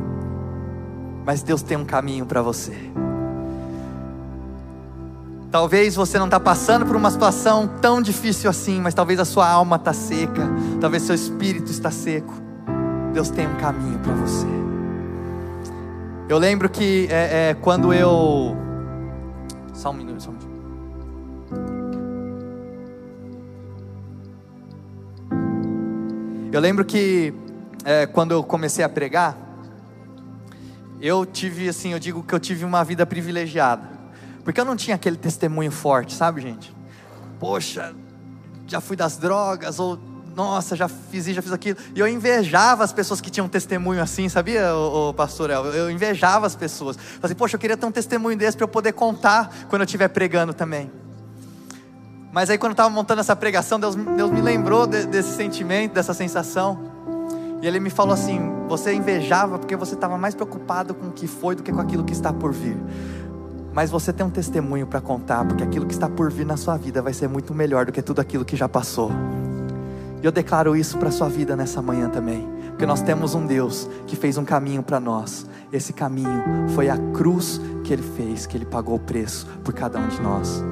mas 1.25 1.45
Deus 1.45 1.63
tem 1.63 1.77
um 1.77 1.85
caminho 1.85 2.27
para 2.27 2.43
você. 2.43 2.77
Talvez 5.49 5.95
você 5.95 6.19
não 6.19 6.25
está 6.25 6.41
passando 6.41 6.85
por 6.85 6.97
uma 6.97 7.13
situação 7.13 7.71
tão 7.81 8.03
difícil 8.03 8.51
assim, 8.51 8.81
mas 8.81 8.95
talvez 8.95 9.21
a 9.21 9.25
sua 9.25 9.49
alma 9.49 9.77
está 9.77 9.93
seca, 9.93 10.43
talvez 10.81 11.05
seu 11.05 11.15
espírito 11.15 11.71
está 11.71 11.89
seco. 11.89 12.35
Deus 13.13 13.31
tem 13.31 13.47
um 13.47 13.55
caminho 13.59 14.01
para 14.01 14.13
você. 14.15 14.49
Eu 16.29 16.39
lembro 16.39 16.69
que 16.69 17.07
é, 17.09 17.51
é, 17.51 17.55
quando 17.55 17.95
eu. 17.95 18.57
Só 19.73 19.91
um 19.91 19.95
minuto, 19.95 20.21
só 20.21 20.31
um 20.31 20.33
minuto. 20.33 21.84
Eu 26.55 26.61
lembro 26.61 26.85
que 26.85 27.35
é, 27.85 28.07
quando 28.07 28.31
eu 28.31 28.45
comecei 28.45 28.85
a 28.85 28.89
pregar, 28.89 29.37
eu 31.01 31.27
tive 31.27 31.69
assim, 31.69 31.93
eu 31.93 31.99
digo 31.99 32.23
que 32.23 32.33
eu 32.33 32.39
tive 32.39 32.65
uma 32.65 32.85
vida 32.85 33.05
privilegiada, 33.05 33.83
porque 34.45 34.61
eu 34.61 34.65
não 34.65 34.77
tinha 34.77 34.95
aquele 34.95 35.17
testemunho 35.17 35.73
forte, 35.73 36.15
sabe, 36.15 36.41
gente? 36.41 36.73
Poxa, 37.41 37.93
já 38.69 38.81
fui 38.81 38.95
das 38.95 39.17
drogas, 39.17 39.81
ou 39.81 39.99
nossa, 40.37 40.77
já 40.77 40.87
fiz 40.87 41.27
isso, 41.27 41.35
já 41.35 41.43
fiz 41.43 41.51
aquilo. 41.51 41.77
E 41.93 41.99
eu 41.99 42.07
invejava 42.07 42.85
as 42.85 42.93
pessoas 42.93 43.21
que 43.21 43.31
tinham 43.31 43.49
testemunho 43.49 44.01
assim, 44.01 44.29
sabia, 44.29 44.77
o, 44.77 45.13
pastor 45.13 45.51
El? 45.51 45.65
Eu 45.75 45.91
invejava 45.91 46.47
as 46.47 46.55
pessoas. 46.55 46.97
Falei, 47.21 47.35
poxa, 47.35 47.57
eu 47.57 47.61
queria 47.61 47.77
ter 47.77 47.85
um 47.85 47.91
testemunho 47.91 48.39
desse 48.39 48.57
para 48.57 48.63
eu 48.63 48.69
poder 48.69 48.93
contar 48.93 49.53
quando 49.69 49.83
eu 49.83 49.87
estiver 49.87 50.07
pregando 50.07 50.55
também. 50.55 50.89
Mas 52.35 52.51
aí 52.51 52.59
quando 52.59 52.71
eu 52.71 52.75
estava 52.75 52.91
montando 52.91 53.21
essa 53.21 53.37
pregação, 53.37 53.79
Deus, 53.79 53.95
Deus 53.95 54.29
me 54.33 54.41
lembrou 54.41 54.89
de, 54.89 55.07
desse 55.07 55.37
sentimento, 55.37 55.93
dessa 55.93 56.13
sensação. 56.13 56.77
E 57.63 57.67
Ele 57.67 57.79
me 57.79 57.91
falou 57.91 58.13
assim: 58.13 58.41
você 58.69 58.93
invejava 58.93 59.57
porque 59.57 59.77
você 59.77 59.95
estava 59.95 60.19
mais 60.19 60.35
preocupado 60.35 60.95
com 60.95 61.07
o 61.07 61.13
que 61.13 61.29
foi 61.29 61.55
do 61.55 61.63
que 61.63 61.73
com 61.73 61.81
aquilo 61.81 62.03
que 62.03 62.13
está 62.13 62.33
por 62.33 62.53
vir. 62.53 62.77
Mas 63.73 63.89
você 63.89 64.13
tem 64.13 64.27
um 64.27 64.31
testemunho 64.31 64.85
para 64.85 65.01
contar, 65.01 65.45
porque 65.45 65.63
aquilo 65.63 65.87
que 65.87 65.95
está 65.95 66.09
por 66.09 66.29
vir 66.29 66.45
na 66.45 66.57
sua 66.57 66.77
vida 66.77 67.01
vai 67.01 67.13
ser 67.13 67.29
muito 67.29 67.55
melhor 67.55 67.87
do 67.87 67.93
que 67.93 68.03
tudo 68.03 68.21
aquilo 68.21 68.45
que 68.45 68.57
já 68.57 68.69
passou. 68.69 69.13
E 70.21 70.27
eu 70.27 70.33
declaro 70.33 70.75
isso 70.75 70.99
para 70.99 71.11
a 71.11 71.13
sua 71.13 71.29
vida 71.29 71.55
nessa 71.55 71.81
manhã 71.81 72.09
também, 72.09 72.49
porque 72.71 72.85
nós 72.85 73.01
temos 73.01 73.37
um 73.37 73.47
Deus 73.47 73.89
que 74.09 74.17
fez 74.17 74.37
um 74.37 74.45
caminho 74.45 74.83
para 74.83 74.99
nós. 74.99 75.47
Esse 75.73 75.93
caminho 75.93 76.43
foi 76.75 76.89
a 76.91 76.99
cruz 77.13 77.61
que 77.85 77.93
Ele 77.93 78.03
fez, 78.03 78.45
que 78.45 78.57
Ele 78.57 78.65
pagou 78.65 78.97
o 78.97 79.01
preço 79.01 79.47
por 79.63 79.73
cada 79.73 80.01
um 80.01 80.09
de 80.09 80.21
nós. 80.21 80.65